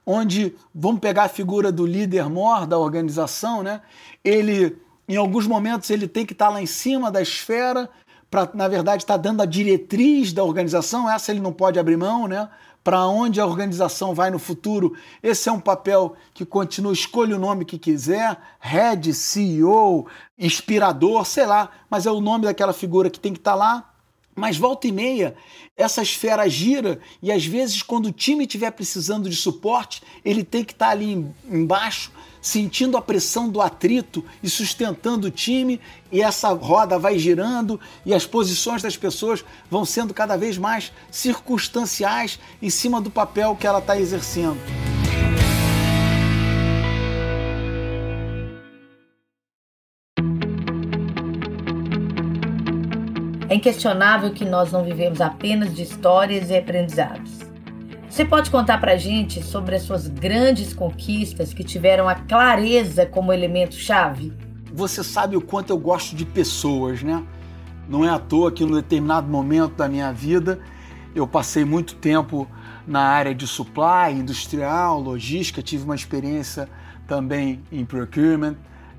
Onde 0.06 0.54
vamos 0.76 1.00
pegar 1.00 1.24
a 1.24 1.30
figura 1.30 1.72
do 1.72 1.86
líder 1.86 2.28
mor 2.30 2.68
da 2.68 2.78
organização, 2.78 3.64
né? 3.64 3.80
Ele 4.26 4.78
em 5.08 5.16
alguns 5.16 5.48
momentos 5.48 5.90
ele 5.90 6.06
tem 6.06 6.26
que 6.26 6.34
estar 6.34 6.50
lá 6.50 6.62
em 6.62 6.66
cima 6.66 7.10
da 7.10 7.22
esfera 7.22 7.90
para, 8.30 8.50
na 8.54 8.68
verdade, 8.68 9.04
estar 9.04 9.16
dando 9.16 9.42
a 9.42 9.46
diretriz 9.46 10.34
da 10.34 10.44
organização. 10.44 11.10
Essa 11.10 11.32
ele 11.32 11.40
não 11.40 11.54
pode 11.54 11.80
abrir 11.80 11.96
mão, 11.96 12.28
né? 12.28 12.50
Para 12.84 13.06
onde 13.06 13.42
a 13.42 13.46
organização 13.46 14.14
vai 14.14 14.32
no 14.32 14.40
futuro. 14.40 14.96
Esse 15.22 15.50
é 15.50 15.52
um 15.52 15.60
papel 15.60 16.16
que 16.34 16.46
continua, 16.46 16.94
escolha 16.94 17.36
o 17.36 17.40
nome 17.40 17.66
que 17.66 17.78
quiser, 17.78 18.38
head, 18.60 19.14
CEO, 19.14 20.08
inspirador, 20.38 21.26
sei 21.26 21.46
lá, 21.46 21.70
mas 21.90 22.06
é 22.06 22.12
o 22.12 22.22
nome 22.22 22.46
daquela 22.46 22.74
figura 22.74 23.10
que 23.10 23.20
tem 23.20 23.34
que 23.34 23.40
estar 23.40 23.56
lá. 23.56 23.86
Mas 24.36 24.56
volta 24.56 24.88
e 24.88 24.92
meia, 24.92 25.36
essa 25.76 26.02
esfera 26.02 26.48
gira 26.50 27.00
e 27.22 27.32
às 27.32 27.46
vezes, 27.46 27.84
quando 27.84 28.06
o 28.06 28.12
time 28.12 28.46
estiver 28.46 28.72
precisando 28.72 29.30
de 29.30 29.36
suporte, 29.36 30.02
ele 30.24 30.44
tem 30.44 30.64
que 30.64 30.72
estar 30.72 30.90
ali 30.90 31.28
embaixo 31.50 32.12
sentindo 32.42 32.98
a 32.98 33.02
pressão 33.02 33.50
do 33.50 33.62
atrito 33.62 34.24
e 34.42 34.50
sustentando 34.50 35.28
o 35.28 35.32
time, 35.32 35.80
e 36.12 36.22
essa 36.22 36.50
roda 36.50 36.98
vai 36.98 37.18
girando 37.20 37.80
e 38.06 38.14
as 38.14 38.26
posições 38.26 38.82
das 38.82 38.98
pessoas 38.98 39.44
vão 39.70 39.86
sendo 39.86 40.14
cada 40.14 40.38
vez 40.38 40.58
mais 40.58 40.92
circunstanciais 41.12 42.40
em 42.62 42.70
cima 42.70 43.02
do 43.02 43.12
papel 43.12 43.56
que 43.56 43.68
ela 43.68 43.80
está 43.80 44.00
exercendo. 44.00 44.60
É 53.50 53.56
inquestionável 53.56 54.32
que 54.32 54.46
nós 54.46 54.72
não 54.72 54.84
vivemos 54.84 55.20
apenas 55.20 55.76
de 55.76 55.82
histórias 55.82 56.52
e 56.52 56.56
aprendizados 56.56 57.49
Você 58.10 58.26
pode 58.26 58.50
contar 58.50 58.80
pra 58.80 58.98
gente 58.98 59.44
sobre 59.44 59.76
as 59.76 59.84
suas 59.84 60.08
grandes 60.08 60.74
conquistas 60.74 61.54
que 61.54 61.64
tiveram 61.64 62.10
a 62.10 62.16
clareza 62.16 63.06
como 63.06 63.32
elemento 63.32 63.76
chave? 63.76 64.34
Você 64.74 65.04
sabe 65.04 65.38
o 65.38 65.42
quanto 65.42 65.70
eu 65.70 65.78
gosto 65.78 66.16
de 66.16 66.26
pessoas, 66.26 67.04
né? 67.04 67.24
Não 67.88 68.04
é 68.04 68.10
à 68.10 68.18
toa 68.18 68.52
que, 68.52 68.66
num 68.66 68.76
determinado 68.76 69.28
momento 69.28 69.76
da 69.76 69.88
minha 69.88 70.12
vida, 70.12 70.60
eu 71.14 71.28
passei 71.28 71.64
muito 71.64 71.96
tempo 71.96 72.50
na 72.86 73.02
área 73.02 73.34
de 73.34 73.46
supply, 73.46 74.12
industrial, 74.14 75.00
logística, 75.00 75.62
tive 75.62 75.84
uma 75.84 75.96
experiência 75.96 76.68
também 77.08 77.62
em 77.72 77.86
procurement, 77.86 78.56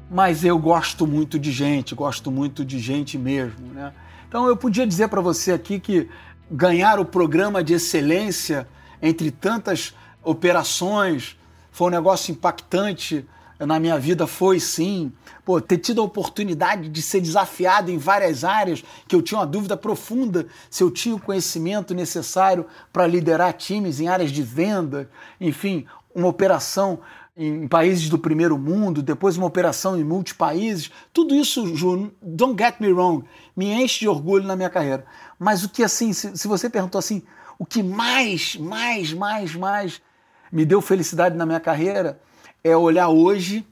mas 0.09 0.44
eu 0.44 0.57
gosto 0.57 1.05
muito 1.05 1.37
de 1.37 1.51
gente, 1.51 1.96
gosto 1.96 2.31
muito 2.31 2.64
de 2.64 2.79
gente 2.79 3.18
mesmo, 3.18 3.66
né? 3.75 3.92
Então 4.29 4.46
eu 4.46 4.57
podia 4.57 4.87
dizer 4.87 5.09
para 5.09 5.20
você 5.20 5.51
aqui 5.51 5.81
que 5.81 6.09
ganhar 6.49 7.01
o 7.01 7.05
programa 7.05 7.62
de 7.62 7.75
excelência 7.75 8.68
entre 9.02 9.30
tantas 9.30 9.94
operações 10.22 11.36
foi 11.70 11.88
um 11.88 11.90
negócio 11.90 12.32
impactante 12.32 13.26
na 13.66 13.78
minha 13.78 13.98
vida 13.98 14.26
foi 14.26 14.58
sim. 14.58 15.12
Pô, 15.44 15.60
ter 15.60 15.78
tido 15.78 16.00
a 16.00 16.04
oportunidade 16.04 16.88
de 16.88 17.02
ser 17.02 17.20
desafiado 17.20 17.90
em 17.90 17.98
várias 17.98 18.44
áreas, 18.44 18.82
que 19.06 19.14
eu 19.14 19.22
tinha 19.22 19.38
uma 19.38 19.46
dúvida 19.46 19.76
profunda 19.76 20.46
se 20.70 20.82
eu 20.82 20.90
tinha 20.90 21.14
o 21.14 21.20
conhecimento 21.20 21.94
necessário 21.94 22.66
para 22.92 23.06
liderar 23.06 23.52
times 23.52 24.00
em 24.00 24.08
áreas 24.08 24.30
de 24.30 24.42
venda, 24.42 25.10
enfim, 25.40 25.86
uma 26.14 26.28
operação 26.28 27.00
em 27.36 27.66
países 27.68 28.08
do 28.08 28.18
primeiro 28.18 28.58
mundo, 28.58 29.02
depois 29.02 29.36
uma 29.36 29.46
operação 29.46 29.98
em 29.98 30.04
multipaíses. 30.04 30.90
Tudo 31.12 31.34
isso, 31.34 31.74
Ju, 31.74 32.12
don't 32.20 32.60
get 32.60 32.80
me 32.80 32.92
wrong, 32.92 33.24
me 33.56 33.70
enche 33.70 34.00
de 34.00 34.08
orgulho 34.08 34.44
na 34.44 34.56
minha 34.56 34.68
carreira. 34.68 35.06
Mas 35.38 35.64
o 35.64 35.68
que 35.68 35.82
assim, 35.82 36.12
se, 36.12 36.36
se 36.36 36.48
você 36.48 36.68
perguntou 36.68 36.98
assim, 36.98 37.22
o 37.61 37.66
que 37.66 37.83
mais, 37.83 38.57
mais, 38.57 39.12
mais, 39.12 39.55
mais 39.55 40.03
me 40.51 40.64
deu 40.64 40.81
felicidade 40.81 41.37
na 41.37 41.44
minha 41.44 41.61
carreira 41.61 42.18
é 42.64 42.75
olhar 42.75 43.11
hoje 43.11 43.66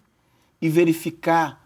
e 0.60 0.68
verificar 0.68 1.58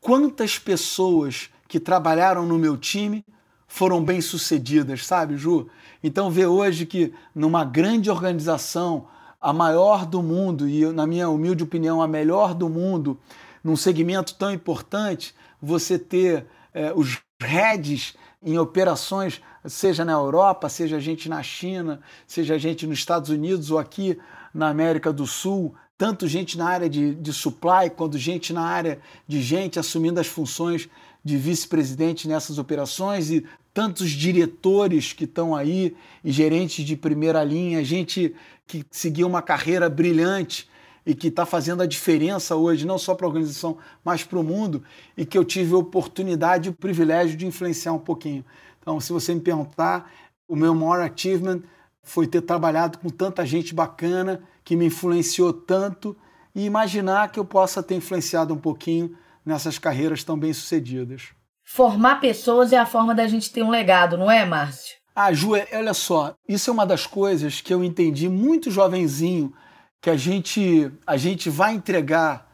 quantas 0.00 0.58
pessoas 0.58 1.50
que 1.68 1.78
trabalharam 1.78 2.46
no 2.46 2.58
meu 2.58 2.74
time 2.74 3.22
foram 3.66 4.02
bem 4.02 4.22
sucedidas, 4.22 5.06
sabe, 5.06 5.36
Ju? 5.36 5.68
Então 6.02 6.30
ver 6.30 6.46
hoje 6.46 6.86
que 6.86 7.12
numa 7.34 7.66
grande 7.66 8.10
organização, 8.10 9.06
a 9.38 9.52
maior 9.52 10.06
do 10.06 10.22
mundo 10.22 10.66
e 10.66 10.86
na 10.86 11.06
minha 11.06 11.28
humilde 11.28 11.64
opinião 11.64 12.00
a 12.00 12.08
melhor 12.08 12.54
do 12.54 12.70
mundo, 12.70 13.20
num 13.62 13.76
segmento 13.76 14.34
tão 14.36 14.50
importante, 14.50 15.34
você 15.60 15.98
ter 15.98 16.46
é, 16.72 16.94
os 16.96 17.18
heads 17.42 18.16
em 18.42 18.56
operações, 18.56 19.42
seja 19.68 20.04
na 20.04 20.12
Europa, 20.12 20.68
seja 20.68 20.96
a 20.96 21.00
gente 21.00 21.28
na 21.28 21.42
China, 21.42 22.00
seja 22.26 22.54
a 22.54 22.58
gente 22.58 22.86
nos 22.86 22.98
Estados 22.98 23.30
Unidos 23.30 23.70
ou 23.70 23.78
aqui 23.78 24.18
na 24.52 24.68
América 24.68 25.12
do 25.12 25.26
Sul, 25.26 25.74
tanto 25.96 26.28
gente 26.28 26.56
na 26.56 26.66
área 26.66 26.88
de, 26.88 27.14
de 27.14 27.32
supply 27.32 27.90
quanto 27.94 28.16
gente 28.16 28.52
na 28.52 28.62
área 28.62 29.00
de 29.26 29.42
gente 29.42 29.78
assumindo 29.78 30.20
as 30.20 30.26
funções 30.26 30.88
de 31.24 31.36
vice-presidente 31.36 32.28
nessas 32.28 32.58
operações 32.58 33.30
e 33.30 33.44
tantos 33.74 34.10
diretores 34.10 35.12
que 35.12 35.24
estão 35.24 35.54
aí 35.54 35.94
e 36.24 36.32
gerentes 36.32 36.84
de 36.84 36.96
primeira 36.96 37.42
linha, 37.44 37.84
gente 37.84 38.34
que 38.66 38.84
seguiu 38.90 39.26
uma 39.26 39.42
carreira 39.42 39.88
brilhante 39.88 40.68
e 41.04 41.14
que 41.14 41.28
está 41.28 41.46
fazendo 41.46 41.82
a 41.82 41.86
diferença 41.86 42.54
hoje, 42.54 42.86
não 42.86 42.98
só 42.98 43.14
para 43.14 43.26
a 43.26 43.28
organização, 43.28 43.78
mas 44.04 44.22
para 44.22 44.38
o 44.38 44.42
mundo, 44.42 44.82
e 45.16 45.24
que 45.24 45.38
eu 45.38 45.44
tive 45.44 45.74
a 45.74 45.78
oportunidade 45.78 46.68
e 46.68 46.70
o 46.70 46.74
privilégio 46.74 47.36
de 47.36 47.46
influenciar 47.46 47.92
um 47.92 47.98
pouquinho. 47.98 48.44
Então, 48.88 48.98
se 49.00 49.12
você 49.12 49.34
me 49.34 49.40
perguntar, 49.42 50.10
o 50.48 50.56
meu 50.56 50.74
maior 50.74 51.02
achievement 51.02 51.60
foi 52.02 52.26
ter 52.26 52.40
trabalhado 52.40 52.96
com 52.96 53.10
tanta 53.10 53.44
gente 53.44 53.74
bacana 53.74 54.42
que 54.64 54.74
me 54.74 54.86
influenciou 54.86 55.52
tanto 55.52 56.16
e 56.54 56.64
imaginar 56.64 57.30
que 57.30 57.38
eu 57.38 57.44
possa 57.44 57.82
ter 57.82 57.96
influenciado 57.96 58.54
um 58.54 58.56
pouquinho 58.56 59.14
nessas 59.44 59.78
carreiras 59.78 60.24
tão 60.24 60.38
bem 60.38 60.54
sucedidas. 60.54 61.34
Formar 61.62 62.18
pessoas 62.18 62.72
é 62.72 62.78
a 62.78 62.86
forma 62.86 63.14
da 63.14 63.28
gente 63.28 63.52
ter 63.52 63.62
um 63.62 63.68
legado, 63.68 64.16
não 64.16 64.30
é, 64.30 64.46
Márcio? 64.46 64.96
Ah, 65.14 65.30
Ju, 65.34 65.54
é, 65.54 65.68
olha 65.74 65.92
só, 65.92 66.34
isso 66.48 66.70
é 66.70 66.72
uma 66.72 66.86
das 66.86 67.06
coisas 67.06 67.60
que 67.60 67.74
eu 67.74 67.84
entendi 67.84 68.26
muito 68.26 68.70
jovenzinho, 68.70 69.52
que 70.00 70.08
a 70.08 70.16
gente, 70.16 70.90
a 71.06 71.18
gente 71.18 71.50
vai 71.50 71.74
entregar 71.74 72.50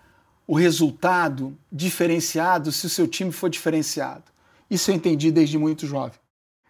o 0.49 0.57
resultado 0.57 1.57
diferenciado 1.71 2.73
se 2.73 2.87
o 2.87 2.91
seu 2.91 3.07
time 3.07 3.31
for 3.31 3.49
diferenciado. 3.49 4.25
Isso 4.69 4.91
eu 4.91 4.97
entendi 4.97 5.31
desde 5.31 5.57
muito 5.57 5.87
jovem. 5.87 6.24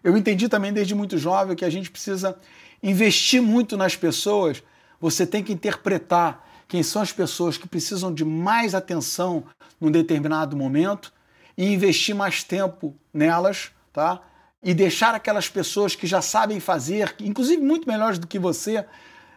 Eu 0.05 0.15
entendi 0.15 0.47
também 0.47 0.71
desde 0.71 0.95
muito 0.95 1.17
jovem 1.17 1.55
que 1.55 1.65
a 1.65 1.69
gente 1.69 1.91
precisa 1.91 2.37
investir 2.81 3.41
muito 3.41 3.75
nas 3.75 3.95
pessoas 3.95 4.63
você 4.99 5.25
tem 5.25 5.43
que 5.43 5.53
interpretar 5.53 6.43
quem 6.67 6.81
são 6.81 7.01
as 7.01 7.11
pessoas 7.11 7.57
que 7.57 7.67
precisam 7.67 8.13
de 8.13 8.25
mais 8.25 8.73
atenção 8.73 9.43
num 9.79 9.91
determinado 9.91 10.55
momento 10.55 11.13
e 11.57 11.73
investir 11.73 12.15
mais 12.15 12.43
tempo 12.43 12.95
nelas, 13.13 13.71
tá? 13.93 14.21
E 14.63 14.73
deixar 14.73 15.13
aquelas 15.13 15.47
pessoas 15.47 15.95
que 15.95 16.07
já 16.07 16.21
sabem 16.21 16.59
fazer, 16.59 17.15
inclusive 17.19 17.61
muito 17.61 17.87
melhores 17.87 18.17
do 18.17 18.25
que 18.25 18.39
você, 18.39 18.85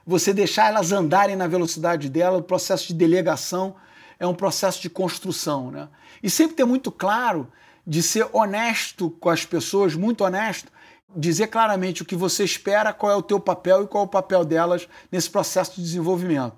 você 0.06 0.32
deixar 0.32 0.68
elas 0.68 0.90
andarem 0.90 1.36
na 1.36 1.46
velocidade 1.46 2.08
dela. 2.08 2.38
O 2.38 2.42
processo 2.42 2.88
de 2.88 2.94
delegação 2.94 3.76
é 4.18 4.26
um 4.26 4.34
processo 4.34 4.80
de 4.80 4.88
construção, 4.88 5.70
né? 5.70 5.88
E 6.22 6.30
sempre 6.30 6.56
ter 6.56 6.64
muito 6.64 6.90
claro 6.90 7.46
de 7.88 8.02
ser 8.02 8.28
honesto 8.34 9.08
com 9.18 9.30
as 9.30 9.46
pessoas, 9.46 9.94
muito 9.94 10.22
honesto, 10.22 10.70
dizer 11.16 11.46
claramente 11.46 12.02
o 12.02 12.04
que 12.04 12.14
você 12.14 12.44
espera, 12.44 12.92
qual 12.92 13.10
é 13.10 13.16
o 13.16 13.22
teu 13.22 13.40
papel 13.40 13.84
e 13.84 13.86
qual 13.86 14.04
é 14.04 14.06
o 14.06 14.10
papel 14.10 14.44
delas 14.44 14.86
nesse 15.10 15.30
processo 15.30 15.76
de 15.76 15.82
desenvolvimento. 15.82 16.52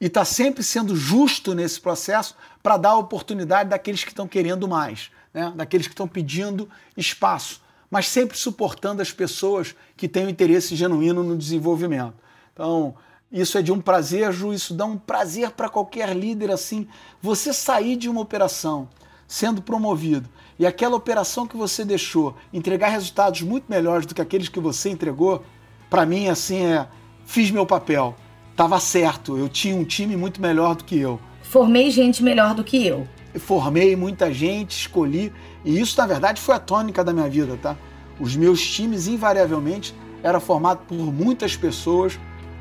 E 0.00 0.06
está 0.06 0.24
sempre 0.24 0.62
sendo 0.62 0.96
justo 0.96 1.54
nesse 1.54 1.78
processo 1.78 2.34
para 2.62 2.78
dar 2.78 2.96
oportunidade 2.96 3.68
daqueles 3.68 4.02
que 4.02 4.08
estão 4.08 4.26
querendo 4.26 4.66
mais, 4.66 5.10
né? 5.34 5.52
daqueles 5.54 5.86
que 5.86 5.92
estão 5.92 6.08
pedindo 6.08 6.66
espaço, 6.96 7.60
mas 7.90 8.08
sempre 8.08 8.38
suportando 8.38 9.02
as 9.02 9.12
pessoas 9.12 9.76
que 9.98 10.08
têm 10.08 10.24
um 10.24 10.30
interesse 10.30 10.74
genuíno 10.74 11.22
no 11.22 11.36
desenvolvimento. 11.36 12.14
Então, 12.54 12.94
isso 13.30 13.58
é 13.58 13.62
de 13.62 13.70
um 13.70 13.82
prazer, 13.82 14.32
Ju, 14.32 14.54
isso 14.54 14.72
dá 14.72 14.86
um 14.86 14.96
prazer 14.96 15.50
para 15.50 15.68
qualquer 15.68 16.16
líder 16.16 16.50
assim. 16.50 16.88
Você 17.20 17.52
sair 17.52 17.96
de 17.96 18.08
uma 18.08 18.22
operação 18.22 18.88
sendo 19.30 19.62
promovido 19.62 20.28
e 20.58 20.66
aquela 20.66 20.96
operação 20.96 21.46
que 21.46 21.56
você 21.56 21.84
deixou 21.84 22.34
entregar 22.52 22.88
resultados 22.88 23.42
muito 23.42 23.66
melhores 23.68 24.04
do 24.04 24.12
que 24.12 24.20
aqueles 24.20 24.48
que 24.48 24.58
você 24.58 24.90
entregou, 24.90 25.44
para 25.88 26.04
mim, 26.04 26.26
assim, 26.26 26.64
é. 26.64 26.88
Fiz 27.24 27.48
meu 27.52 27.64
papel. 27.64 28.16
Tava 28.56 28.80
certo, 28.80 29.38
eu 29.38 29.48
tinha 29.48 29.76
um 29.76 29.84
time 29.84 30.16
muito 30.16 30.42
melhor 30.42 30.74
do 30.74 30.82
que 30.82 30.98
eu. 30.98 31.20
Formei 31.44 31.92
gente 31.92 32.24
melhor 32.24 32.54
do 32.54 32.64
que 32.64 32.84
eu. 32.84 33.06
Formei 33.36 33.94
muita 33.94 34.34
gente, 34.34 34.72
escolhi. 34.72 35.32
E 35.64 35.80
isso, 35.80 35.96
na 35.96 36.08
verdade, 36.08 36.40
foi 36.40 36.56
a 36.56 36.58
tônica 36.58 37.04
da 37.04 37.12
minha 37.12 37.28
vida, 37.28 37.56
tá? 37.56 37.76
Os 38.18 38.34
meus 38.34 38.60
times, 38.60 39.06
invariavelmente, 39.06 39.94
eram 40.24 40.40
formados 40.40 40.84
por 40.88 40.96
muitas 40.96 41.56
pessoas 41.56 42.18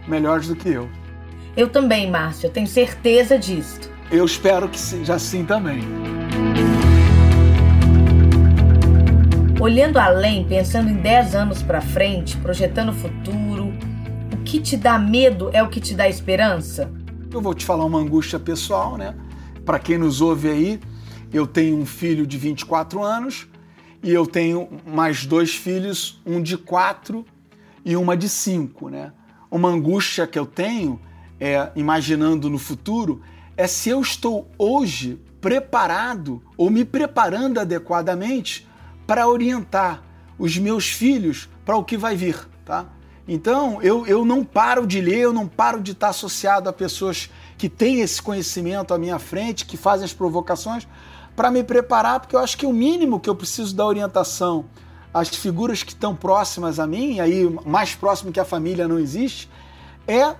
melhores 0.08 0.47
do 0.47 0.55
que 0.55 0.69
eu. 0.69 0.88
Eu 1.58 1.67
também, 1.67 2.10
Márcio, 2.12 2.45
eu 2.45 2.51
tenho 2.51 2.67
certeza 2.67 3.39
disso. 3.39 3.79
Eu 4.12 4.23
espero 4.23 4.69
que 4.69 4.79
seja 4.79 5.15
assim 5.15 5.43
também. 5.43 5.79
Olhando 9.62 9.98
além, 9.98 10.48
pensando 10.48 10.89
em 10.89 10.95
10 10.95 11.36
anos 11.36 11.62
para 11.62 11.82
frente, 11.82 12.38
projetando 12.38 12.91
o 12.91 12.93
futuro, 12.93 13.74
o 14.34 14.38
que 14.45 14.58
te 14.62 14.78
dá 14.78 14.98
medo 14.98 15.50
é 15.52 15.62
o 15.62 15.67
que 15.67 15.82
te 15.82 15.93
dá 15.93 16.08
esperança? 16.08 16.89
Eu 17.30 17.41
vou 17.41 17.54
te 17.54 17.65
falar 17.65 17.84
uma 17.84 18.00
angústia 18.00 18.39
pessoal, 18.39 18.95
né? 18.95 19.13
Para 19.65 19.78
quem 19.78 19.98
nos 19.98 20.22
ouve 20.22 20.50
aí, 20.50 20.80
eu 21.34 21.45
tenho 21.45 21.76
um 21.76 21.86
filho 21.86 22.26
de 22.26 22.38
24 22.38 23.04
anos 23.04 23.50
e 24.02 24.13
eu 24.13 24.26
tenho 24.26 24.69
mais 24.88 25.26
dois 25.26 25.54
filhos, 25.54 26.22
um 26.26 26.41
de 26.41 26.58
4 26.58 27.26
e 27.84 27.98
uma 27.98 28.15
de 28.15 28.30
5, 28.30 28.88
né? 28.88 29.12
Uma 29.52 29.67
angústia 29.67 30.26
que 30.26 30.39
eu 30.39 30.45
tenho, 30.45 31.02
é, 31.38 31.69
imaginando 31.76 32.50
no 32.50 32.58
futuro, 32.58 33.22
é 33.58 33.67
se 33.67 33.89
eu 33.89 34.00
estou 34.00 34.50
hoje 34.58 35.19
preparado 35.41 36.41
ou 36.56 36.69
me 36.69 36.86
preparando 36.86 37.60
adequadamente 37.60 38.68
para 39.10 39.28
orientar 39.28 40.04
os 40.38 40.56
meus 40.60 40.88
filhos 40.88 41.50
para 41.65 41.76
o 41.76 41.84
que 41.84 41.98
vai 41.98 42.15
vir, 42.15 42.48
tá? 42.63 42.86
Então, 43.28 43.82
eu, 43.82 44.06
eu 44.06 44.24
não 44.24 44.45
paro 44.45 44.86
de 44.86 45.02
ler, 45.02 45.22
eu 45.22 45.34
não 45.34 45.48
paro 45.48 45.82
de 45.82 45.93
estar 45.93 46.10
associado 46.10 46.69
a 46.69 46.74
pessoas 46.74 47.28
que 47.58 47.67
têm 47.67 48.02
esse 48.02 48.22
conhecimento 48.22 48.93
à 48.93 49.00
minha 49.00 49.17
frente, 49.17 49.65
que 49.65 49.78
fazem 49.78 50.06
as 50.06 50.13
provocações, 50.13 50.88
para 51.36 51.50
me 51.50 51.63
preparar, 51.63 52.19
porque 52.19 52.36
eu 52.36 52.39
acho 52.39 52.56
que 52.56 52.67
o 52.67 52.72
mínimo 52.72 53.19
que 53.19 53.28
eu 53.28 53.36
preciso 53.36 53.76
da 53.76 53.84
orientação 53.84 54.65
às 55.12 55.30
figuras 55.30 55.82
que 55.82 55.91
estão 55.91 56.15
próximas 56.15 56.80
a 56.80 56.86
mim, 56.86 57.19
aí 57.19 57.50
mais 57.65 57.95
próximo 57.95 58.32
que 58.32 58.39
a 58.39 58.45
família 58.45 58.88
não 58.88 59.00
existe, 59.00 59.50
é 60.08 60.36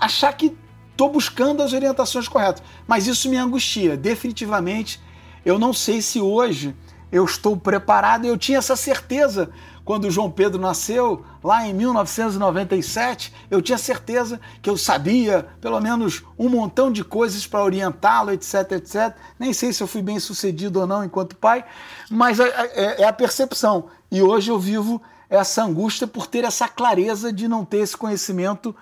achar 0.00 0.32
que 0.32 0.56
estou 0.92 1.10
buscando 1.10 1.62
as 1.62 1.74
orientações 1.74 2.26
corretas. 2.26 2.62
Mas 2.86 3.06
isso 3.06 3.28
me 3.28 3.36
angustia. 3.36 3.98
Definitivamente, 3.98 4.98
eu 5.44 5.58
não 5.58 5.74
sei 5.74 6.00
se 6.00 6.22
hoje 6.22 6.74
eu 7.10 7.24
estou 7.24 7.56
preparado. 7.56 8.26
Eu 8.26 8.36
tinha 8.36 8.58
essa 8.58 8.76
certeza 8.76 9.50
quando 9.84 10.10
João 10.10 10.30
Pedro 10.30 10.60
nasceu, 10.60 11.24
lá 11.42 11.66
em 11.66 11.74
1997, 11.74 13.32
eu 13.50 13.60
tinha 13.60 13.76
certeza 13.76 14.40
que 14.62 14.70
eu 14.70 14.78
sabia 14.78 15.46
pelo 15.60 15.78
menos 15.78 16.24
um 16.38 16.48
montão 16.48 16.90
de 16.90 17.04
coisas 17.04 17.46
para 17.46 17.62
orientá-lo, 17.62 18.32
etc, 18.32 18.72
etc. 18.72 19.14
Nem 19.38 19.52
sei 19.52 19.72
se 19.72 19.82
eu 19.82 19.86
fui 19.86 20.00
bem 20.00 20.18
sucedido 20.18 20.80
ou 20.80 20.86
não 20.86 21.04
enquanto 21.04 21.36
pai, 21.36 21.64
mas 22.10 22.40
é, 22.40 22.48
é, 22.48 23.02
é 23.02 23.04
a 23.04 23.12
percepção. 23.12 23.88
E 24.10 24.22
hoje 24.22 24.50
eu 24.50 24.58
vivo 24.58 25.02
essa 25.28 25.62
angústia 25.62 26.06
por 26.06 26.26
ter 26.26 26.44
essa 26.44 26.66
clareza 26.66 27.30
de 27.30 27.46
não 27.46 27.64
ter 27.64 27.78
esse 27.78 27.96
conhecimento 27.96 28.74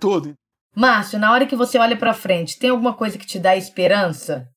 todo. 0.00 0.34
Márcio, 0.74 1.18
na 1.18 1.32
hora 1.32 1.46
que 1.46 1.56
você 1.56 1.78
olha 1.78 1.96
para 1.96 2.14
frente, 2.14 2.58
tem 2.58 2.70
alguma 2.70 2.94
coisa 2.94 3.18
que 3.18 3.26
te 3.26 3.38
dá 3.38 3.56
esperança? 3.56 4.48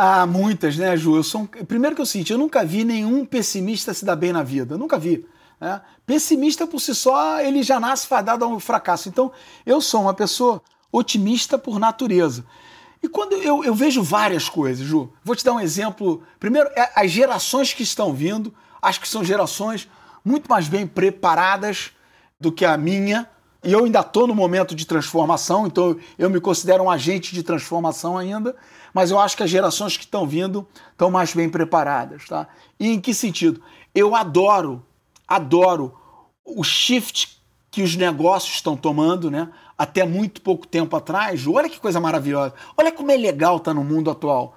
Ah, 0.00 0.24
muitas, 0.26 0.76
né, 0.76 0.96
Ju? 0.96 1.16
Eu 1.16 1.24
sou 1.24 1.40
um... 1.40 1.46
Primeiro 1.46 1.96
que 1.96 2.00
eu 2.00 2.06
sinto, 2.06 2.32
eu 2.32 2.38
nunca 2.38 2.64
vi 2.64 2.84
nenhum 2.84 3.24
pessimista 3.24 3.92
se 3.92 4.04
dar 4.04 4.14
bem 4.14 4.32
na 4.32 4.44
vida. 4.44 4.78
Nunca 4.78 4.96
vi. 4.96 5.26
Né? 5.60 5.80
Pessimista 6.06 6.68
por 6.68 6.78
si 6.78 6.94
só, 6.94 7.40
ele 7.40 7.64
já 7.64 7.80
nasce 7.80 8.06
fadado 8.06 8.44
a 8.44 8.48
um 8.48 8.60
fracasso. 8.60 9.08
Então, 9.08 9.32
eu 9.66 9.80
sou 9.80 10.02
uma 10.02 10.14
pessoa 10.14 10.62
otimista 10.92 11.58
por 11.58 11.80
natureza. 11.80 12.44
E 13.02 13.08
quando 13.08 13.32
eu, 13.32 13.64
eu 13.64 13.74
vejo 13.74 14.00
várias 14.00 14.48
coisas, 14.48 14.86
Ju, 14.86 15.12
vou 15.24 15.34
te 15.34 15.44
dar 15.44 15.54
um 15.54 15.60
exemplo. 15.60 16.22
Primeiro, 16.38 16.70
é 16.76 16.92
as 16.94 17.10
gerações 17.10 17.74
que 17.74 17.82
estão 17.82 18.14
vindo, 18.14 18.54
acho 18.80 19.00
que 19.00 19.08
são 19.08 19.24
gerações 19.24 19.88
muito 20.24 20.48
mais 20.48 20.68
bem 20.68 20.86
preparadas 20.86 21.90
do 22.38 22.52
que 22.52 22.64
a 22.64 22.76
minha. 22.76 23.28
E 23.64 23.72
eu 23.72 23.84
ainda 23.84 24.00
estou 24.00 24.26
no 24.26 24.34
momento 24.34 24.74
de 24.74 24.86
transformação, 24.86 25.66
então 25.66 25.96
eu 26.16 26.30
me 26.30 26.40
considero 26.40 26.84
um 26.84 26.90
agente 26.90 27.34
de 27.34 27.42
transformação 27.42 28.16
ainda, 28.16 28.54
mas 28.94 29.10
eu 29.10 29.18
acho 29.18 29.36
que 29.36 29.42
as 29.42 29.50
gerações 29.50 29.96
que 29.96 30.04
estão 30.04 30.26
vindo 30.26 30.66
estão 30.92 31.10
mais 31.10 31.34
bem 31.34 31.48
preparadas. 31.48 32.24
Tá? 32.26 32.46
E 32.78 32.88
em 32.88 33.00
que 33.00 33.12
sentido? 33.12 33.60
Eu 33.94 34.14
adoro 34.14 34.84
adoro 35.28 35.94
o 36.42 36.64
shift 36.64 37.38
que 37.70 37.82
os 37.82 37.94
negócios 37.94 38.54
estão 38.54 38.74
tomando, 38.74 39.30
né? 39.30 39.50
Até 39.76 40.06
muito 40.06 40.40
pouco 40.40 40.66
tempo 40.66 40.96
atrás. 40.96 41.46
Olha 41.46 41.68
que 41.68 41.78
coisa 41.78 42.00
maravilhosa. 42.00 42.54
Olha 42.76 42.90
como 42.90 43.12
é 43.12 43.16
legal 43.16 43.58
estar 43.58 43.72
tá 43.72 43.74
no 43.74 43.84
mundo 43.84 44.10
atual. 44.10 44.56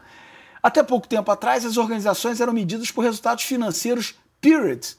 Até 0.63 0.81
pouco 0.81 1.07
tempo 1.07 1.29
atrás, 1.29 1.65
as 1.65 1.75
organizações 1.75 2.39
eram 2.39 2.53
medidas 2.53 2.89
por 2.89 3.03
resultados 3.03 3.43
financeiros 3.43 4.15
period. 4.39 4.95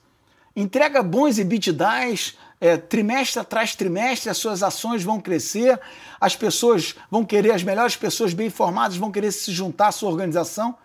Entrega 0.54 1.02
bons 1.02 1.38
EBITDAs, 1.38 2.36
é, 2.62 2.76
trimestre 2.76 3.40
atrás 3.40 3.74
trimestre, 3.74 4.30
as 4.30 4.38
suas 4.38 4.62
ações 4.62 5.02
vão 5.02 5.20
crescer, 5.20 5.80
as 6.20 6.36
pessoas 6.36 6.94
vão 7.10 7.24
querer, 7.24 7.50
as 7.50 7.64
melhores 7.64 7.96
pessoas 7.96 8.32
bem 8.32 8.46
informadas 8.46 8.96
vão 8.96 9.10
querer 9.10 9.32
se 9.32 9.50
juntar 9.50 9.88
à 9.88 9.92
sua 9.92 10.08
organização. 10.08 10.76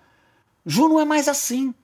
Ju 0.65 0.89
não 0.89 0.99
é 0.99 1.05
mais 1.05 1.27
assim. 1.27 1.75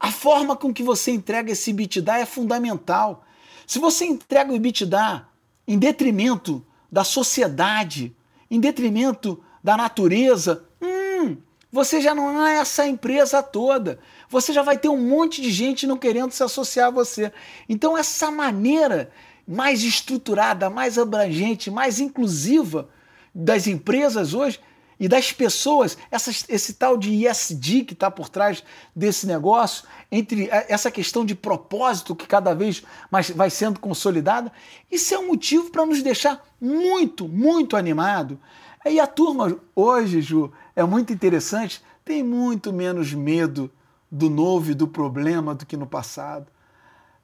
A 0.00 0.10
forma 0.10 0.56
com 0.56 0.74
que 0.74 0.82
você 0.82 1.12
entrega 1.12 1.52
esse 1.52 1.70
EBITDA 1.70 2.18
é 2.18 2.26
fundamental. 2.26 3.24
Se 3.68 3.78
você 3.78 4.04
entrega 4.04 4.50
o 4.50 4.56
EBITDA 4.56 5.28
em 5.68 5.78
detrimento 5.78 6.66
da 6.90 7.04
sociedade, 7.04 8.16
em 8.50 8.58
detrimento 8.58 9.40
da 9.62 9.76
natureza, 9.76 10.64
hum, 10.82 11.36
você 11.70 12.00
já 12.00 12.16
não 12.16 12.44
é 12.44 12.56
essa 12.56 12.84
empresa 12.84 13.40
toda. 13.44 14.00
Você 14.28 14.52
já 14.52 14.62
vai 14.62 14.76
ter 14.76 14.88
um 14.88 15.00
monte 15.00 15.40
de 15.40 15.52
gente 15.52 15.86
não 15.86 15.96
querendo 15.96 16.32
se 16.32 16.42
associar 16.42 16.88
a 16.88 16.90
você. 16.90 17.32
Então, 17.68 17.96
essa 17.96 18.28
maneira 18.28 19.12
mais 19.46 19.82
estruturada, 19.82 20.68
mais 20.68 20.98
abrangente, 20.98 21.70
mais 21.70 22.00
inclusiva 22.00 22.88
das 23.34 23.66
empresas 23.66 24.34
hoje 24.34 24.58
e 24.98 25.08
das 25.08 25.30
pessoas, 25.30 25.96
essa, 26.10 26.30
esse 26.48 26.74
tal 26.74 26.96
de 26.96 27.26
ESG 27.26 27.84
que 27.84 27.92
está 27.92 28.10
por 28.10 28.28
trás 28.28 28.64
desse 28.94 29.26
negócio, 29.26 29.84
entre 30.10 30.48
essa 30.50 30.90
questão 30.90 31.24
de 31.24 31.34
propósito 31.34 32.16
que 32.16 32.26
cada 32.26 32.54
vez 32.54 32.82
mais 33.10 33.30
vai 33.30 33.50
sendo 33.50 33.78
consolidada, 33.78 34.50
isso 34.90 35.14
é 35.14 35.18
um 35.18 35.26
motivo 35.28 35.70
para 35.70 35.84
nos 35.84 36.02
deixar 36.02 36.42
muito, 36.60 37.28
muito 37.28 37.76
animado. 37.76 38.40
E 38.86 38.98
a 38.98 39.06
turma 39.06 39.58
hoje, 39.74 40.22
Ju, 40.22 40.50
é 40.74 40.82
muito 40.82 41.12
interessante, 41.12 41.82
tem 42.04 42.22
muito 42.22 42.72
menos 42.72 43.12
medo 43.12 43.70
do 44.10 44.30
novo 44.30 44.70
e 44.70 44.74
do 44.74 44.88
problema 44.88 45.54
do 45.54 45.66
que 45.66 45.76
no 45.76 45.86
passado. 45.86 46.46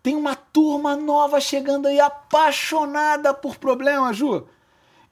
Tem 0.02 0.16
uma 0.16 0.34
turma 0.34 0.96
nova 0.96 1.40
chegando 1.40 1.86
aí 1.86 2.00
apaixonada 2.00 3.32
por 3.32 3.56
problemas, 3.56 4.16
Ju. 4.16 4.46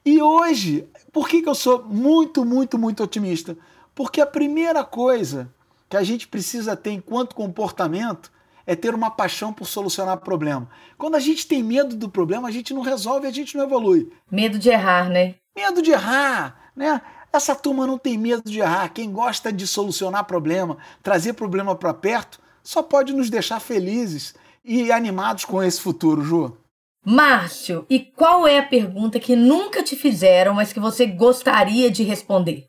E 0.05 0.21
hoje, 0.21 0.87
por 1.13 1.29
que, 1.29 1.41
que 1.41 1.47
eu 1.47 1.55
sou 1.55 1.83
muito, 1.83 2.43
muito, 2.43 2.77
muito 2.77 3.03
otimista? 3.03 3.55
Porque 3.95 4.19
a 4.19 4.25
primeira 4.25 4.83
coisa 4.83 5.49
que 5.89 5.95
a 5.95 6.03
gente 6.03 6.27
precisa 6.27 6.75
ter 6.75 6.91
enquanto 6.91 7.35
comportamento 7.35 8.31
é 8.65 8.75
ter 8.75 8.93
uma 8.93 9.11
paixão 9.11 9.53
por 9.53 9.65
solucionar 9.65 10.17
problema. 10.17 10.69
Quando 10.97 11.15
a 11.15 11.19
gente 11.19 11.47
tem 11.47 11.63
medo 11.63 11.95
do 11.95 12.09
problema, 12.09 12.47
a 12.47 12.51
gente 12.51 12.73
não 12.73 12.81
resolve, 12.81 13.27
a 13.27 13.31
gente 13.31 13.55
não 13.55 13.63
evolui. 13.63 14.11
Medo 14.29 14.59
de 14.59 14.69
errar, 14.69 15.09
né? 15.09 15.35
Medo 15.55 15.81
de 15.81 15.91
errar, 15.91 16.71
né? 16.75 17.01
Essa 17.31 17.55
turma 17.55 17.87
não 17.87 17.97
tem 17.97 18.17
medo 18.17 18.43
de 18.49 18.59
errar. 18.59 18.89
Quem 18.89 19.11
gosta 19.11 19.53
de 19.53 19.65
solucionar 19.65 20.25
problema, 20.25 20.77
trazer 21.01 21.33
problema 21.33 21.75
para 21.75 21.93
perto, 21.93 22.39
só 22.61 22.83
pode 22.83 23.13
nos 23.13 23.29
deixar 23.29 23.59
felizes 23.59 24.35
e 24.63 24.91
animados 24.91 25.45
com 25.45 25.61
esse 25.61 25.81
futuro, 25.81 26.21
Ju. 26.21 26.57
Márcio, 27.03 27.85
e 27.89 27.99
qual 27.99 28.47
é 28.47 28.59
a 28.59 28.65
pergunta 28.65 29.19
que 29.19 29.35
nunca 29.35 29.83
te 29.83 29.95
fizeram, 29.95 30.53
mas 30.53 30.71
que 30.71 30.79
você 30.79 31.07
gostaria 31.07 31.89
de 31.89 32.03
responder? 32.03 32.67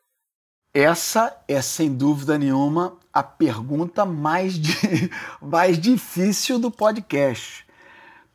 Essa 0.75 1.37
é, 1.47 1.61
sem 1.61 1.95
dúvida 1.95 2.39
nenhuma, 2.39 2.97
a 3.13 3.23
pergunta 3.23 4.07
mais, 4.07 4.59
de, 4.59 5.11
mais 5.41 5.79
difícil 5.79 6.59
do 6.59 6.71
podcast. 6.71 7.67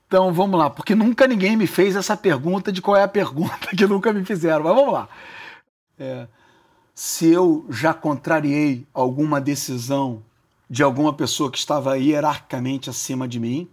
Então 0.05 0.31
vamos 0.31 0.59
lá, 0.59 0.69
porque 0.69 0.93
nunca 0.93 1.27
ninguém 1.27 1.57
me 1.57 1.65
fez 1.65 1.95
essa 1.95 2.15
pergunta 2.15 2.71
de 2.71 2.81
qual 2.81 2.95
é 2.95 3.03
a 3.03 3.07
pergunta 3.07 3.67
que 3.75 3.87
nunca 3.87 4.13
me 4.13 4.23
fizeram. 4.23 4.63
Mas 4.63 4.75
vamos 4.75 4.93
lá. 4.93 5.09
É, 5.97 6.27
se 6.93 7.27
eu 7.27 7.65
já 7.69 7.93
contrariei 7.93 8.87
alguma 8.93 9.41
decisão 9.41 10.23
de 10.69 10.83
alguma 10.83 11.13
pessoa 11.13 11.51
que 11.51 11.57
estava 11.57 11.97
hierarquicamente 11.97 12.89
acima 12.89 13.27
de 13.27 13.39
mim, 13.39 13.69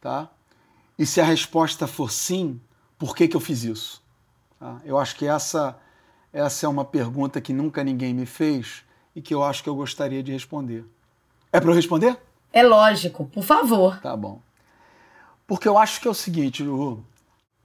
tá? 0.00 0.30
E 0.98 1.06
se 1.06 1.20
a 1.20 1.24
resposta 1.24 1.86
for 1.86 2.10
sim, 2.10 2.60
por 2.98 3.16
que, 3.16 3.26
que 3.26 3.36
eu 3.36 3.40
fiz 3.40 3.64
isso? 3.64 4.02
Tá? 4.58 4.80
Eu 4.84 4.98
acho 4.98 5.16
que 5.16 5.26
essa, 5.26 5.76
essa 6.32 6.66
é 6.66 6.68
uma 6.68 6.84
pergunta 6.84 7.40
que 7.40 7.52
nunca 7.52 7.82
ninguém 7.82 8.12
me 8.12 8.26
fez 8.26 8.84
e 9.16 9.22
que 9.22 9.34
eu 9.34 9.42
acho 9.42 9.62
que 9.62 9.68
eu 9.68 9.74
gostaria 9.74 10.22
de 10.22 10.30
responder. 10.30 10.84
É 11.52 11.58
para 11.58 11.70
eu 11.70 11.74
responder? 11.74 12.18
É 12.52 12.62
lógico, 12.62 13.24
por 13.24 13.42
favor. 13.42 13.98
Tá 14.00 14.16
bom. 14.16 14.40
Porque 15.46 15.66
eu 15.66 15.78
acho 15.78 16.00
que 16.00 16.06
é 16.06 16.10
o 16.10 16.14
seguinte, 16.14 16.62
Lu, 16.62 17.04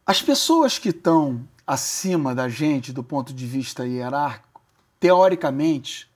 as 0.06 0.21
pessoas 0.21 0.80
que 0.80 0.89
estão 0.89 1.47
acima 1.67 2.34
da 2.34 2.47
gente 2.47 2.93
do 2.93 3.04
ponto 3.04 3.34
de 3.34 3.45
vista 3.45 3.86
hierárquico, 3.86 4.62
teoricamente, 4.99 6.10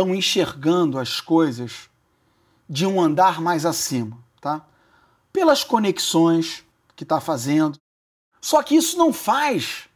estão 0.00 0.14
enxergando 0.14 0.98
as 0.98 1.20
coisas 1.20 1.90
de 2.66 2.86
um 2.86 3.00
andar 3.00 3.40
mais 3.40 3.66
acima, 3.66 4.16
tá? 4.40 4.64
pelas 5.30 5.62
conexões 5.62 6.64
que 6.96 7.04
está 7.04 7.20
fazendo. 7.20 7.78
Só 8.40 8.62
que 8.62 8.74
isso 8.74 8.96
não 8.96 9.12
faz 9.12 9.88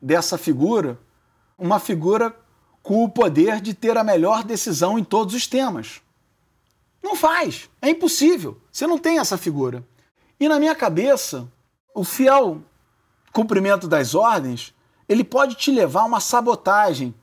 dessa 0.00 0.38
figura 0.38 0.98
uma 1.58 1.78
figura 1.78 2.34
com 2.82 3.04
o 3.04 3.08
poder 3.10 3.60
de 3.60 3.74
ter 3.74 3.98
a 3.98 4.04
melhor 4.04 4.42
decisão 4.42 4.98
em 4.98 5.04
todos 5.04 5.34
os 5.34 5.46
temas. 5.46 6.00
Não 7.02 7.14
faz, 7.14 7.68
é 7.82 7.90
impossível. 7.90 8.58
Você 8.72 8.86
não 8.86 8.96
tem 8.96 9.18
essa 9.18 9.36
figura. 9.36 9.86
E 10.38 10.48
na 10.48 10.58
minha 10.58 10.74
cabeça, 10.74 11.46
o 11.94 12.02
fiel 12.02 12.62
cumprimento 13.30 13.86
das 13.86 14.14
ordens, 14.14 14.74
ele 15.06 15.22
pode 15.22 15.54
te 15.54 15.70
levar 15.70 16.02
a 16.02 16.06
uma 16.06 16.20
sabotagem 16.20 17.14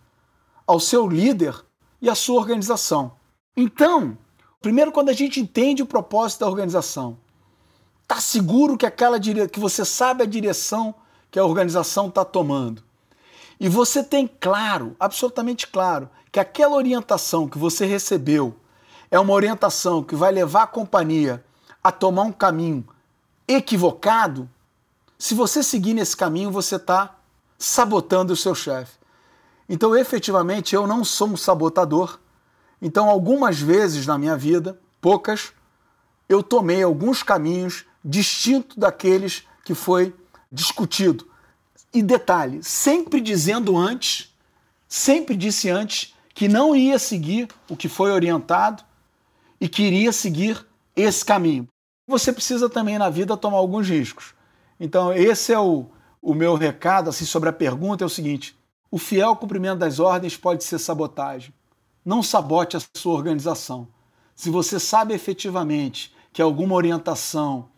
ao 0.68 0.80
seu 0.80 1.08
líder 1.08 1.66
e 2.02 2.10
à 2.10 2.16
sua 2.16 2.40
organização. 2.40 3.14
Então, 3.56 4.18
primeiro 4.62 4.92
quando 4.92 5.10
a 5.10 5.14
gente 5.14 5.40
entende 5.40 5.82
o 5.82 5.88
propósito 5.88 6.42
da 6.42 6.48
organização, 6.48 7.18
Está 8.08 8.22
seguro 8.22 8.78
que 8.78 8.86
aquela 8.86 9.20
dire... 9.20 9.50
que 9.50 9.60
você 9.60 9.84
sabe 9.84 10.24
a 10.24 10.26
direção 10.26 10.96
que 11.30 11.38
a 11.38 11.44
organização 11.44 12.08
está 12.08 12.24
tomando. 12.24 12.82
E 13.60 13.68
você 13.68 14.02
tem 14.02 14.26
claro, 14.26 14.96
absolutamente 14.98 15.68
claro, 15.68 16.10
que 16.32 16.40
aquela 16.40 16.78
orientação 16.78 17.50
que 17.50 17.58
você 17.58 17.86
recebeu 17.86 18.56
é 19.12 19.20
uma 19.20 19.34
orientação 19.34 20.02
que 20.02 20.16
vai 20.16 20.32
levar 20.32 20.64
a 20.64 20.68
companhia 20.68 21.44
a 21.84 21.92
tomar 21.92 22.24
um 22.24 22.32
caminho 22.32 22.88
equivocado, 23.46 24.50
se 25.20 25.34
você 25.34 25.62
seguir 25.62 25.94
nesse 25.94 26.16
caminho, 26.16 26.50
você 26.50 26.78
está 26.78 27.14
sabotando 27.58 28.32
o 28.32 28.38
seu 28.38 28.56
chefe. 28.56 28.98
Então, 29.70 29.96
efetivamente, 29.96 30.74
eu 30.74 30.88
não 30.88 31.04
sou 31.04 31.30
um 31.30 31.38
sabotador. 31.38 32.20
Então, 32.82 33.10
algumas 33.10 33.60
vezes 33.60 34.06
na 34.06 34.18
minha 34.18 34.38
vida, 34.38 34.80
poucas, 35.02 35.52
eu 36.30 36.42
tomei 36.42 36.84
alguns 36.84 37.24
caminhos 37.24 37.86
distinto 38.04 38.80
daqueles 38.80 39.46
que 39.66 39.74
foi 39.74 40.16
discutido. 40.52 41.28
E 41.94 42.02
detalhe, 42.02 42.64
sempre 42.64 43.20
dizendo 43.20 43.78
antes, 43.78 44.34
sempre 44.88 45.36
disse 45.36 45.70
antes 45.70 46.14
que 46.34 46.48
não 46.48 46.76
ia 46.76 47.00
seguir 47.00 47.48
o 47.70 47.76
que 47.76 47.90
foi 47.90 48.12
orientado 48.12 48.84
e 49.60 49.68
queria 49.68 50.12
seguir 50.12 50.66
esse 50.96 51.26
caminho. 51.26 51.68
Você 52.08 52.32
precisa 52.32 52.70
também 52.70 52.98
na 52.98 53.10
vida 53.10 53.36
tomar 53.36 53.58
alguns 53.58 53.90
riscos. 53.90 54.34
Então, 54.80 55.12
esse 55.12 55.52
é 55.52 55.60
o, 55.60 55.88
o 56.22 56.34
meu 56.34 56.56
recado 56.56 57.10
assim, 57.10 57.26
sobre 57.26 57.50
a 57.50 57.54
pergunta: 57.54 58.04
é 58.04 58.08
o 58.08 58.10
seguinte: 58.10 58.58
o 58.90 58.98
fiel 58.98 59.36
cumprimento 59.36 59.80
das 59.80 60.00
ordens 60.00 60.38
pode 60.38 60.64
ser 60.64 60.80
sabotagem. 60.80 61.54
Não 62.06 62.24
sabote 62.24 62.78
a 62.78 62.82
sua 62.96 63.14
organização. 63.14 63.88
Se 64.36 64.50
você 64.50 64.80
sabe 64.80 65.14
efetivamente 65.14 66.16
que 66.32 66.42
alguma 66.42 66.76
orientação 66.76 67.70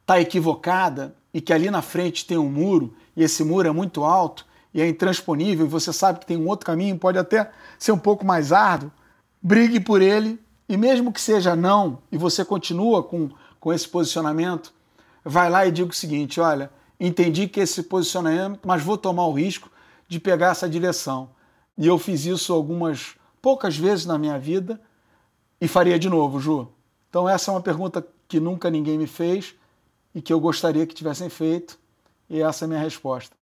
está 0.00 0.20
equivocada 0.20 1.14
e 1.32 1.40
que 1.40 1.52
ali 1.52 1.70
na 1.70 1.82
frente 1.82 2.24
tem 2.24 2.38
um 2.38 2.48
muro 2.48 2.94
e 3.16 3.22
esse 3.22 3.42
muro 3.44 3.68
é 3.68 3.72
muito 3.72 4.04
alto 4.04 4.46
e 4.72 4.80
é 4.80 4.88
intransponível 4.88 5.66
e 5.66 5.68
você 5.68 5.92
sabe 5.92 6.20
que 6.20 6.26
tem 6.26 6.36
um 6.36 6.48
outro 6.48 6.66
caminho, 6.66 6.98
pode 6.98 7.18
até 7.18 7.50
ser 7.78 7.92
um 7.92 7.98
pouco 7.98 8.24
mais 8.24 8.52
árduo, 8.52 8.90
brigue 9.42 9.80
por 9.80 10.00
ele 10.00 10.38
e 10.68 10.76
mesmo 10.76 11.12
que 11.12 11.20
seja 11.20 11.54
não 11.54 11.98
e 12.10 12.16
você 12.16 12.44
continua 12.44 13.02
com, 13.02 13.30
com 13.60 13.72
esse 13.72 13.88
posicionamento, 13.88 14.72
vai 15.24 15.50
lá 15.50 15.66
e 15.66 15.72
diga 15.72 15.90
o 15.90 15.94
seguinte: 15.94 16.40
olha, 16.40 16.70
entendi 16.98 17.48
que 17.48 17.60
esse 17.60 17.82
posicionamento, 17.82 18.60
mas 18.64 18.82
vou 18.82 18.96
tomar 18.96 19.26
o 19.26 19.32
risco 19.32 19.70
de 20.14 20.20
pegar 20.20 20.52
essa 20.52 20.68
direção. 20.68 21.30
E 21.76 21.86
eu 21.86 21.98
fiz 21.98 22.24
isso 22.24 22.52
algumas 22.52 23.16
poucas 23.42 23.76
vezes 23.76 24.06
na 24.06 24.16
minha 24.16 24.38
vida 24.38 24.80
e 25.60 25.66
faria 25.66 25.98
de 25.98 26.08
novo, 26.08 26.38
Ju. 26.38 26.68
Então 27.10 27.28
essa 27.28 27.50
é 27.50 27.54
uma 27.54 27.60
pergunta 27.60 28.06
que 28.28 28.38
nunca 28.38 28.70
ninguém 28.70 28.96
me 28.96 29.08
fez 29.08 29.56
e 30.14 30.22
que 30.22 30.32
eu 30.32 30.38
gostaria 30.38 30.86
que 30.86 30.94
tivessem 30.94 31.28
feito, 31.28 31.76
e 32.30 32.40
essa 32.40 32.64
é 32.64 32.66
a 32.66 32.68
minha 32.68 32.80
resposta. 32.80 33.34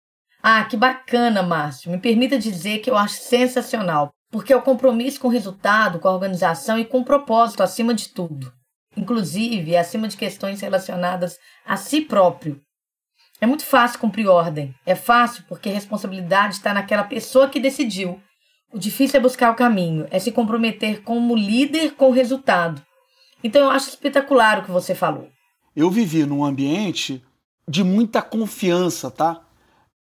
Ah, 0.42 0.64
que 0.64 0.78
bacana, 0.78 1.44
Márcio. 1.44 1.92
Me 1.92 2.00
permita 2.00 2.40
dizer 2.40 2.80
que 2.80 2.90
eu 2.90 2.96
acho 2.96 3.22
sensacional, 3.22 4.10
porque 4.32 4.54
é 4.54 4.56
o 4.56 4.62
compromisso 4.62 5.20
com 5.20 5.28
o 5.28 5.32
resultado, 5.32 6.00
com 6.00 6.08
a 6.08 6.14
organização 6.14 6.80
e 6.80 6.86
com 6.86 7.00
o 7.00 7.06
propósito 7.06 7.62
acima 7.62 7.94
de 7.94 8.08
tudo. 8.10 8.52
Inclusive, 8.96 9.76
acima 9.76 10.08
de 10.08 10.16
questões 10.16 10.62
relacionadas 10.62 11.38
a 11.66 11.76
si 11.76 12.02
próprio. 12.02 12.62
É 13.42 13.48
muito 13.48 13.66
fácil 13.66 14.00
cumprir 14.00 14.28
ordem. 14.28 14.76
É 14.86 14.94
fácil 14.94 15.44
porque 15.50 15.68
a 15.68 15.74
responsabilidade 15.74 16.54
está 16.54 16.76
naquela 16.76 17.04
pessoa 17.04 17.50
que 17.50 17.60
decidiu. 17.60 18.22
O 18.72 18.78
difícil 18.78 19.20
é 19.20 19.22
buscar 19.22 19.52
o 19.52 19.56
caminho, 19.56 20.08
é 20.12 20.20
se 20.20 20.32
comprometer 20.32 21.02
como 21.02 21.36
líder 21.36 21.96
com 21.96 22.10
o 22.10 22.14
resultado. 22.14 22.80
Então 23.44 23.64
eu 23.64 23.72
acho 23.72 23.90
espetacular 23.90 24.60
o 24.60 24.64
que 24.64 24.72
você 24.72 24.94
falou. 24.94 25.28
Eu 25.76 25.90
vivi 25.90 26.24
num 26.24 26.46
ambiente 26.46 27.24
de 27.68 27.84
muita 27.84 28.22
confiança, 28.22 29.10
tá? 29.10 29.42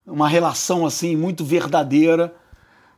Uma 0.05 0.27
relação 0.27 0.85
assim 0.85 1.15
muito 1.15 1.45
verdadeira. 1.45 2.35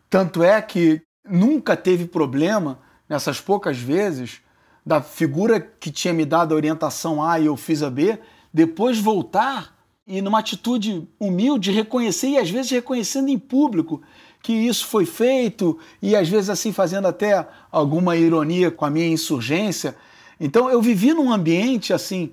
Tanto 0.10 0.41
é 0.41 0.60
que 0.60 1.04
nunca 1.23 1.77
teve 1.77 2.08
problema 2.08 2.80
nessas 3.08 3.39
poucas 3.39 3.77
vezes 3.77 4.41
da 4.84 5.04
figura 5.04 5.60
que 5.60 5.91
tinha 5.91 6.13
me 6.13 6.25
dado 6.25 6.54
a 6.54 6.58
orientação 6.58 7.23
A 7.23 7.39
e 7.39 7.45
eu 7.45 7.56
fiz 7.56 7.84
a 7.84 7.91
B, 7.91 8.19
depois 8.51 8.97
voltar 8.97 9.81
e 10.08 10.22
numa 10.22 10.40
atitude 10.40 11.08
humilde 11.20 11.72
reconhecer 11.72 12.30
e 12.30 12.38
às 12.38 12.50
vezes 12.50 12.72
reconhecendo 12.72 13.30
em 13.30 13.38
público 13.38 14.02
que 14.42 14.54
isso 14.54 14.88
foi 14.88 15.06
feito 15.06 15.78
e 16.02 16.16
às 16.16 16.28
vezes 16.28 16.50
assim 16.50 16.72
fazendo 16.72 17.08
até 17.08 17.48
alguma 17.72 18.18
ironia 18.18 18.72
com 18.72 18.86
a 18.86 18.90
minha 18.90 19.08
insurgência. 19.08 19.96
Então 20.40 20.70
eu 20.70 20.82
vivi 20.82 21.14
num 21.14 21.32
ambiente 21.32 21.94
assim 21.94 22.32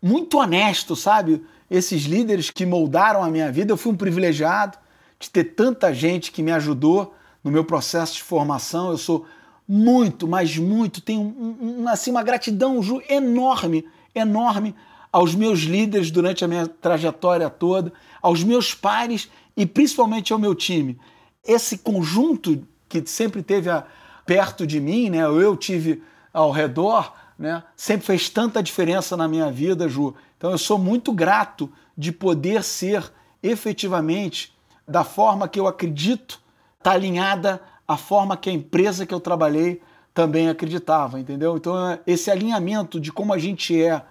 muito 0.00 0.38
honesto, 0.38 0.94
sabe? 0.94 1.44
Esses 1.70 2.04
líderes 2.04 2.50
que 2.50 2.64
moldaram 2.64 3.22
a 3.22 3.30
minha 3.30 3.50
vida, 3.50 3.72
eu 3.72 3.76
fui 3.76 3.92
um 3.92 3.96
privilegiado 3.96 4.78
de 5.18 5.28
ter 5.28 5.44
tanta 5.44 5.92
gente 5.92 6.30
que 6.30 6.42
me 6.42 6.52
ajudou 6.52 7.14
no 7.42 7.50
meu 7.50 7.64
processo 7.64 8.14
de 8.14 8.22
formação. 8.22 8.90
Eu 8.90 8.98
sou 8.98 9.26
muito, 9.66 10.26
mas 10.26 10.56
muito, 10.56 11.00
tenho 11.00 11.20
um, 11.20 11.82
um, 11.82 11.88
assim, 11.88 12.10
uma 12.10 12.22
gratidão 12.22 12.80
enorme, 13.08 13.84
enorme 14.14 14.74
aos 15.12 15.34
meus 15.34 15.60
líderes 15.60 16.10
durante 16.10 16.44
a 16.44 16.48
minha 16.48 16.66
trajetória 16.66 17.48
toda, 17.48 17.92
aos 18.20 18.42
meus 18.42 18.74
pares 18.74 19.30
e 19.56 19.66
principalmente 19.66 20.32
ao 20.32 20.38
meu 20.38 20.54
time. 20.54 20.98
Esse 21.44 21.78
conjunto 21.78 22.66
que 22.88 23.02
sempre 23.06 23.42
teve 23.42 23.70
a, 23.70 23.84
perto 24.24 24.66
de 24.66 24.80
mim, 24.80 25.10
né, 25.10 25.22
eu 25.22 25.56
tive 25.56 26.02
ao 26.32 26.50
redor, 26.50 27.12
né, 27.38 27.62
sempre 27.76 28.06
fez 28.06 28.28
tanta 28.28 28.62
diferença 28.62 29.16
na 29.16 29.26
minha 29.26 29.50
vida, 29.50 29.88
Ju. 29.88 30.14
Então 30.36 30.50
eu 30.50 30.58
sou 30.58 30.78
muito 30.78 31.12
grato 31.12 31.70
de 31.96 32.12
poder 32.12 32.62
ser 32.62 33.10
efetivamente 33.42 34.54
da 34.86 35.04
forma 35.04 35.48
que 35.48 35.58
eu 35.58 35.66
acredito, 35.66 36.40
tá 36.82 36.92
alinhada 36.92 37.60
à 37.86 37.96
forma 37.96 38.36
que 38.36 38.48
a 38.50 38.52
empresa 38.52 39.06
que 39.06 39.14
eu 39.14 39.20
trabalhei 39.20 39.80
também 40.12 40.48
acreditava, 40.48 41.20
entendeu? 41.20 41.56
Então 41.56 41.98
esse 42.06 42.30
alinhamento 42.30 43.00
de 43.00 43.12
como 43.12 43.32
a 43.32 43.38
gente 43.38 43.80
é 43.80 44.02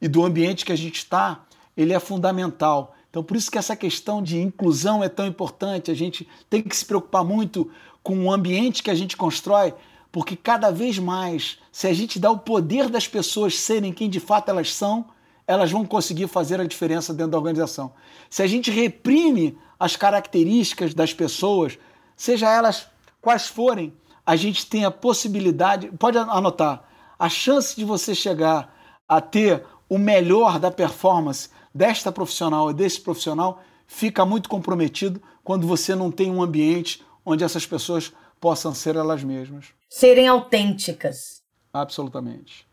e 0.00 0.08
do 0.08 0.24
ambiente 0.24 0.64
que 0.64 0.72
a 0.72 0.76
gente 0.76 0.98
está, 0.98 1.44
ele 1.76 1.92
é 1.92 2.00
fundamental. 2.00 2.94
Então, 3.10 3.22
por 3.22 3.36
isso 3.36 3.50
que 3.50 3.58
essa 3.58 3.74
questão 3.74 4.22
de 4.22 4.38
inclusão 4.38 5.02
é 5.02 5.08
tão 5.08 5.26
importante. 5.26 5.90
A 5.90 5.94
gente 5.94 6.28
tem 6.50 6.62
que 6.62 6.76
se 6.76 6.84
preocupar 6.84 7.24
muito 7.24 7.70
com 8.02 8.24
o 8.24 8.32
ambiente 8.32 8.82
que 8.82 8.90
a 8.90 8.94
gente 8.94 9.16
constrói, 9.16 9.74
porque 10.12 10.36
cada 10.36 10.70
vez 10.70 10.98
mais, 10.98 11.58
se 11.72 11.86
a 11.86 11.92
gente 11.92 12.18
dá 12.18 12.30
o 12.30 12.38
poder 12.38 12.88
das 12.88 13.08
pessoas 13.08 13.58
serem 13.58 13.92
quem 13.92 14.08
de 14.08 14.20
fato 14.20 14.48
elas 14.48 14.72
são, 14.72 15.06
elas 15.46 15.70
vão 15.70 15.84
conseguir 15.84 16.28
fazer 16.28 16.60
a 16.60 16.66
diferença 16.66 17.14
dentro 17.14 17.32
da 17.32 17.38
organização. 17.38 17.92
Se 18.28 18.42
a 18.42 18.46
gente 18.46 18.70
reprime 18.70 19.56
as 19.78 19.96
características 19.96 20.94
das 20.94 21.12
pessoas, 21.12 21.78
seja 22.16 22.50
elas 22.50 22.88
quais 23.20 23.46
forem, 23.46 23.92
a 24.24 24.36
gente 24.36 24.66
tem 24.66 24.84
a 24.84 24.90
possibilidade, 24.90 25.88
pode 25.98 26.18
anotar, 26.18 26.84
a 27.18 27.28
chance 27.28 27.76
de 27.76 27.84
você 27.84 28.14
chegar 28.14 28.74
a 29.08 29.20
ter 29.20 29.64
o 29.88 29.98
melhor 29.98 30.58
da 30.58 30.70
performance 30.70 31.48
desta 31.74 32.10
profissional 32.10 32.70
e 32.70 32.74
desse 32.74 33.00
profissional 33.00 33.62
fica 33.86 34.24
muito 34.24 34.48
comprometido 34.48 35.22
quando 35.44 35.66
você 35.66 35.94
não 35.94 36.10
tem 36.10 36.30
um 36.30 36.42
ambiente 36.42 37.04
onde 37.24 37.44
essas 37.44 37.66
pessoas 37.66 38.12
possam 38.40 38.74
ser 38.74 38.96
elas 38.96 39.22
mesmas. 39.22 39.66
Serem 39.88 40.28
autênticas. 40.28 41.42
Absolutamente. 41.72 42.66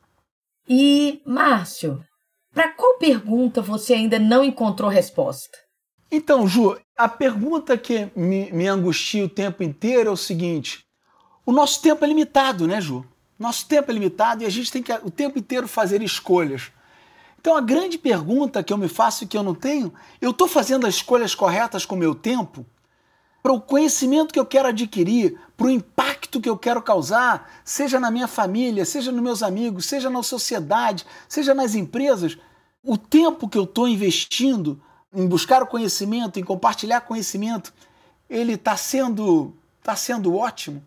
E, 0.68 1.22
Márcio, 1.26 2.04
para 2.54 2.70
qual 2.70 2.98
pergunta 2.98 3.62
você 3.62 3.94
ainda 3.94 4.18
não 4.18 4.44
encontrou 4.44 4.90
resposta? 4.90 5.58
Então, 6.12 6.48
Ju, 6.48 6.78
a 6.96 7.10
pergunta 7.10 7.78
que 7.78 8.10
me, 8.16 8.52
me 8.52 8.68
angustia 8.68 9.26
o 9.26 9.30
tempo 9.30 9.64
inteiro 9.64 10.10
é 10.10 10.14
o 10.14 10.18
seguinte: 10.18 10.86
o 11.46 11.52
nosso 11.52 11.82
tempo 11.82 12.06
é 12.06 12.08
limitado, 12.08 12.68
né, 12.68 12.80
Ju? 12.80 13.06
Nosso 13.38 13.68
tempo 13.68 13.90
é 13.90 13.94
limitado 13.94 14.44
e 14.44 14.46
a 14.46 14.50
gente 14.50 14.72
tem 14.72 14.84
que 14.84 14.94
o 14.94 15.10
tempo 15.10 15.40
inteiro 15.40 15.68
fazer 15.68 16.02
escolhas. 16.02 16.72
Então 17.44 17.58
a 17.58 17.62
grande 17.62 17.98
pergunta 17.98 18.64
que 18.64 18.72
eu 18.72 18.78
me 18.78 18.88
faço 18.88 19.26
e 19.26 19.28
que 19.28 19.38
eu 19.38 19.44
não 19.44 19.54
tenho, 19.54 19.94
eu 20.22 20.32
estou 20.32 20.48
fazendo 20.48 20.88
as 20.88 20.96
escolhas 20.96 21.36
corretas 21.36 21.86
com 21.86 21.94
o 21.94 21.98
meu 21.98 22.16
tempo? 22.16 22.66
Para 23.42 23.52
o 23.52 23.60
conhecimento 23.60 24.32
que 24.32 24.40
eu 24.40 24.46
quero 24.46 24.70
adquirir, 24.70 25.38
para 25.58 25.68
o 25.68 25.70
impacto 25.70 26.40
que 26.40 26.48
eu 26.48 26.58
quero 26.58 26.82
causar, 26.82 27.52
seja 27.66 28.00
na 28.00 28.10
minha 28.10 28.30
família, 28.30 28.86
seja 28.86 29.12
nos 29.12 29.22
meus 29.22 29.44
amigos, 29.44 29.88
seja 29.88 30.10
na 30.10 30.24
sociedade, 30.24 31.06
seja 31.28 31.54
nas 31.54 31.76
empresas, 31.76 32.38
o 32.82 32.98
tempo 32.98 33.50
que 33.50 33.58
eu 33.58 33.66
estou 33.66 33.90
investindo 33.90 34.82
em 35.14 35.28
buscar 35.28 35.62
o 35.62 35.68
conhecimento, 35.68 36.40
em 36.40 36.46
compartilhar 36.46 37.02
conhecimento, 37.02 37.74
ele 38.30 38.54
está 38.54 38.78
sendo, 38.78 39.54
tá 39.84 39.98
sendo 39.98 40.34
ótimo? 40.34 40.82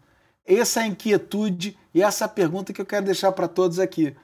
Essa 0.47 0.81
é 0.81 0.85
a 0.85 0.87
inquietude 0.87 1.77
e 1.93 2.01
essa 2.01 2.25
é 2.25 2.27
a 2.27 2.29
pergunta 2.29 2.73
que 2.73 2.81
eu 2.81 2.87
quero 2.87 3.05
deixar 3.05 3.31
para 3.33 3.47
todos 3.47 3.79
aqui. 3.79 4.17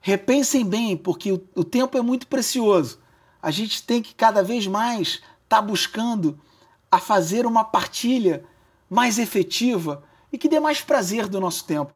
Repensem 0.00 0.64
bem, 0.64 0.96
porque 0.96 1.32
o, 1.32 1.42
o 1.54 1.64
tempo 1.64 1.98
é 1.98 2.02
muito 2.02 2.26
precioso. 2.26 3.00
A 3.42 3.50
gente 3.50 3.82
tem 3.82 4.00
que 4.00 4.14
cada 4.14 4.42
vez 4.42 4.66
mais 4.66 5.08
estar 5.08 5.22
tá 5.48 5.62
buscando 5.62 6.38
a 6.90 6.98
fazer 6.98 7.46
uma 7.46 7.64
partilha 7.64 8.44
mais 8.88 9.18
efetiva 9.18 10.02
e 10.32 10.38
que 10.38 10.48
dê 10.48 10.60
mais 10.60 10.80
prazer 10.80 11.28
do 11.28 11.40
nosso 11.40 11.64
tempo. 11.64 11.92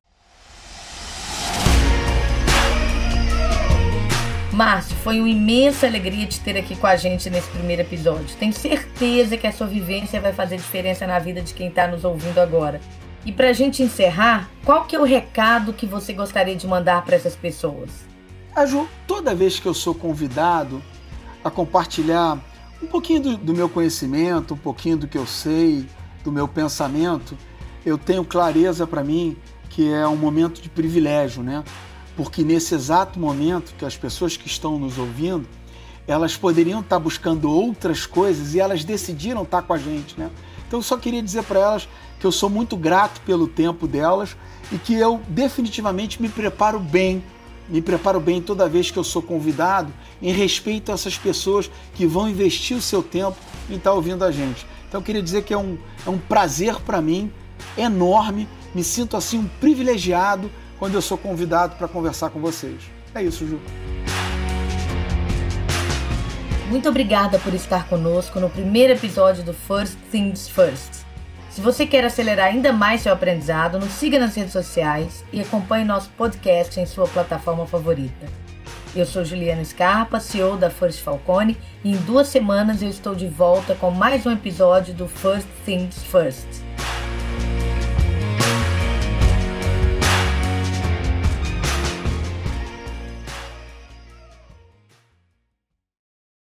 Márcio, 4.53 4.95
foi 4.97 5.19
uma 5.19 5.31
imensa 5.31 5.87
alegria 5.87 6.27
te 6.27 6.39
ter 6.41 6.59
aqui 6.59 6.77
com 6.77 6.87
a 6.87 6.95
gente 6.95 7.31
nesse 7.31 7.49
primeiro 7.51 7.81
episódio. 7.81 8.37
Tenho 8.37 8.53
certeza 8.53 9.39
que 9.39 9.47
a 9.47 9.53
sua 9.53 9.67
vivência 9.67 10.21
vai 10.21 10.35
fazer 10.35 10.57
diferença 10.57 11.07
na 11.07 11.19
vida 11.19 11.41
de 11.41 11.55
quem 11.55 11.69
está 11.69 11.89
nos 11.89 12.05
ouvindo 12.05 12.39
agora. 12.39 12.79
E 13.25 13.31
para 13.31 13.51
a 13.51 13.53
gente 13.53 13.83
encerrar, 13.83 14.51
qual 14.65 14.85
que 14.85 14.97
é 14.97 15.01
o 15.01 15.05
recado 15.05 15.73
que 15.73 15.87
você 15.87 16.13
gostaria 16.13 16.57
de 16.57 16.67
mandar 16.67 17.05
para 17.05 17.15
essas 17.15 17.37
pessoas? 17.37 17.91
A 18.55 18.67
Ju, 18.67 18.89
toda 19.07 19.35
vez 19.35 19.61
que 19.61 19.67
eu 19.67 19.75
sou 19.75 19.95
convidado 19.95 20.83
a 21.45 21.51
compartilhar 21.51 22.39
um 22.83 22.87
pouquinho 22.87 23.21
do, 23.21 23.37
do 23.37 23.55
meu 23.55 23.69
conhecimento, 23.69 24.55
um 24.55 24.59
pouquinho 24.59 24.97
do 24.97 25.07
que 25.07 25.17
eu 25.17 25.27
sei, 25.27 25.87
do 26.25 26.33
meu 26.33 26.49
pensamento, 26.49 27.39
eu 27.87 27.97
tenho 27.97 28.25
clareza 28.25 28.87
para 28.87 29.05
mim 29.05 29.37
que 29.71 29.91
é 29.91 30.07
um 30.07 30.17
momento 30.17 30.61
de 30.61 30.69
privilégio, 30.69 31.43
né? 31.43 31.65
Porque 32.17 32.43
nesse 32.43 32.75
exato 32.75 33.19
momento 33.19 33.73
que 33.79 33.85
as 33.85 33.97
pessoas 33.97 34.37
que 34.37 34.47
estão 34.47 34.79
nos 34.79 34.99
ouvindo, 34.99 35.49
elas 36.07 36.37
poderiam 36.37 36.81
estar 36.81 36.99
buscando 36.99 37.51
outras 37.51 38.05
coisas 38.05 38.55
e 38.55 38.61
elas 38.61 38.85
decidiram 38.85 39.45
estar 39.45 39.63
com 39.63 39.73
a 39.73 39.79
gente, 39.79 40.19
né? 40.19 40.29
Então 40.73 40.79
eu 40.79 40.85
só 40.85 40.97
queria 40.97 41.23
dizer 41.23 41.43
para 41.43 41.61
elas 41.61 41.87
que 42.19 42.27
eu 42.27 42.33
sou 42.33 42.49
muito 42.49 42.79
grato 42.79 43.21
pelo 43.27 43.47
tempo 43.47 43.87
delas 43.87 44.35
e 44.73 44.79
que 44.79 44.95
eu 44.95 45.21
definitivamente 45.29 46.23
me 46.23 46.31
preparo 46.31 46.81
bem, 46.81 47.23
me 47.69 47.83
preparo 47.83 48.19
bem 48.19 48.41
toda 48.41 48.67
vez 48.71 48.91
que 48.91 48.99
eu 48.99 49.05
sou 49.05 49.21
convidado 49.21 49.93
em 50.23 50.33
respeito 50.33 50.91
a 50.91 50.95
essas 50.95 51.19
pessoas 51.19 51.71
que 51.93 52.07
vão 52.07 52.27
investir 52.27 52.75
o 52.75 52.81
seu 52.81 53.03
tempo 53.03 53.37
em 53.69 53.75
estar 53.75 53.93
ouvindo 53.93 54.25
a 54.25 54.31
gente. 54.31 54.67
Então 54.89 55.03
eu 55.03 55.05
queria 55.05 55.23
dizer 55.23 55.45
que 55.45 55.53
é 55.53 55.59
um, 55.59 55.77
é 56.07 56.09
um 56.09 56.17
prazer 56.17 56.77
para 56.77 57.03
mim, 57.03 57.31
enorme, 57.77 58.49
me 58.75 58.83
sinto 58.83 59.15
assim 59.15 59.41
um 59.41 59.49
privilegiado 59.61 60.51
quando 60.79 60.95
eu 60.95 61.03
sou 61.03 61.19
convidado 61.19 61.77
para 61.77 61.87
conversar 61.87 62.31
com 62.31 62.41
vocês. 62.41 62.81
É 63.15 63.23
isso, 63.23 63.47
Ju. 63.47 63.61
Muito 66.73 66.89
obrigada 66.89 67.39
por 67.39 67.53
estar 67.53 67.87
conosco 67.87 68.41
no 68.41 68.49
primeiro 68.49 68.95
episódio 68.95 69.45
do 69.45 69.53
First 69.53 69.95
Things 70.11 70.49
First. 70.49 71.05
Se 71.51 71.61
você 71.61 71.87
quer 71.87 72.03
acelerar 72.03 72.47
ainda 72.47 72.73
mais 72.73 73.03
seu 73.03 73.13
aprendizado, 73.13 73.79
nos 73.79 73.91
siga 73.91 74.19
nas 74.19 74.35
redes 74.35 74.55
sociais 74.55 75.23
e 75.31 75.43
acompanhe 75.43 75.85
nosso 75.85 76.09
podcast 76.17 76.81
em 76.81 76.87
sua 76.87 77.07
plataforma 77.07 77.67
favorita. 77.67 78.27
Eu 78.97 79.05
sou 79.05 79.23
Juliana 79.23 79.63
Scarpa, 79.63 80.19
CEO 80.19 80.57
da 80.57 80.71
First 80.71 81.03
Falcone, 81.03 81.59
e 81.85 81.93
em 81.93 81.97
duas 81.97 82.29
semanas 82.29 82.81
eu 82.81 82.89
estou 82.89 83.15
de 83.15 83.27
volta 83.27 83.75
com 83.75 83.91
mais 83.91 84.25
um 84.25 84.31
episódio 84.31 84.95
do 84.95 85.07
First 85.07 85.49
Things 85.67 86.03
First. 86.05 86.62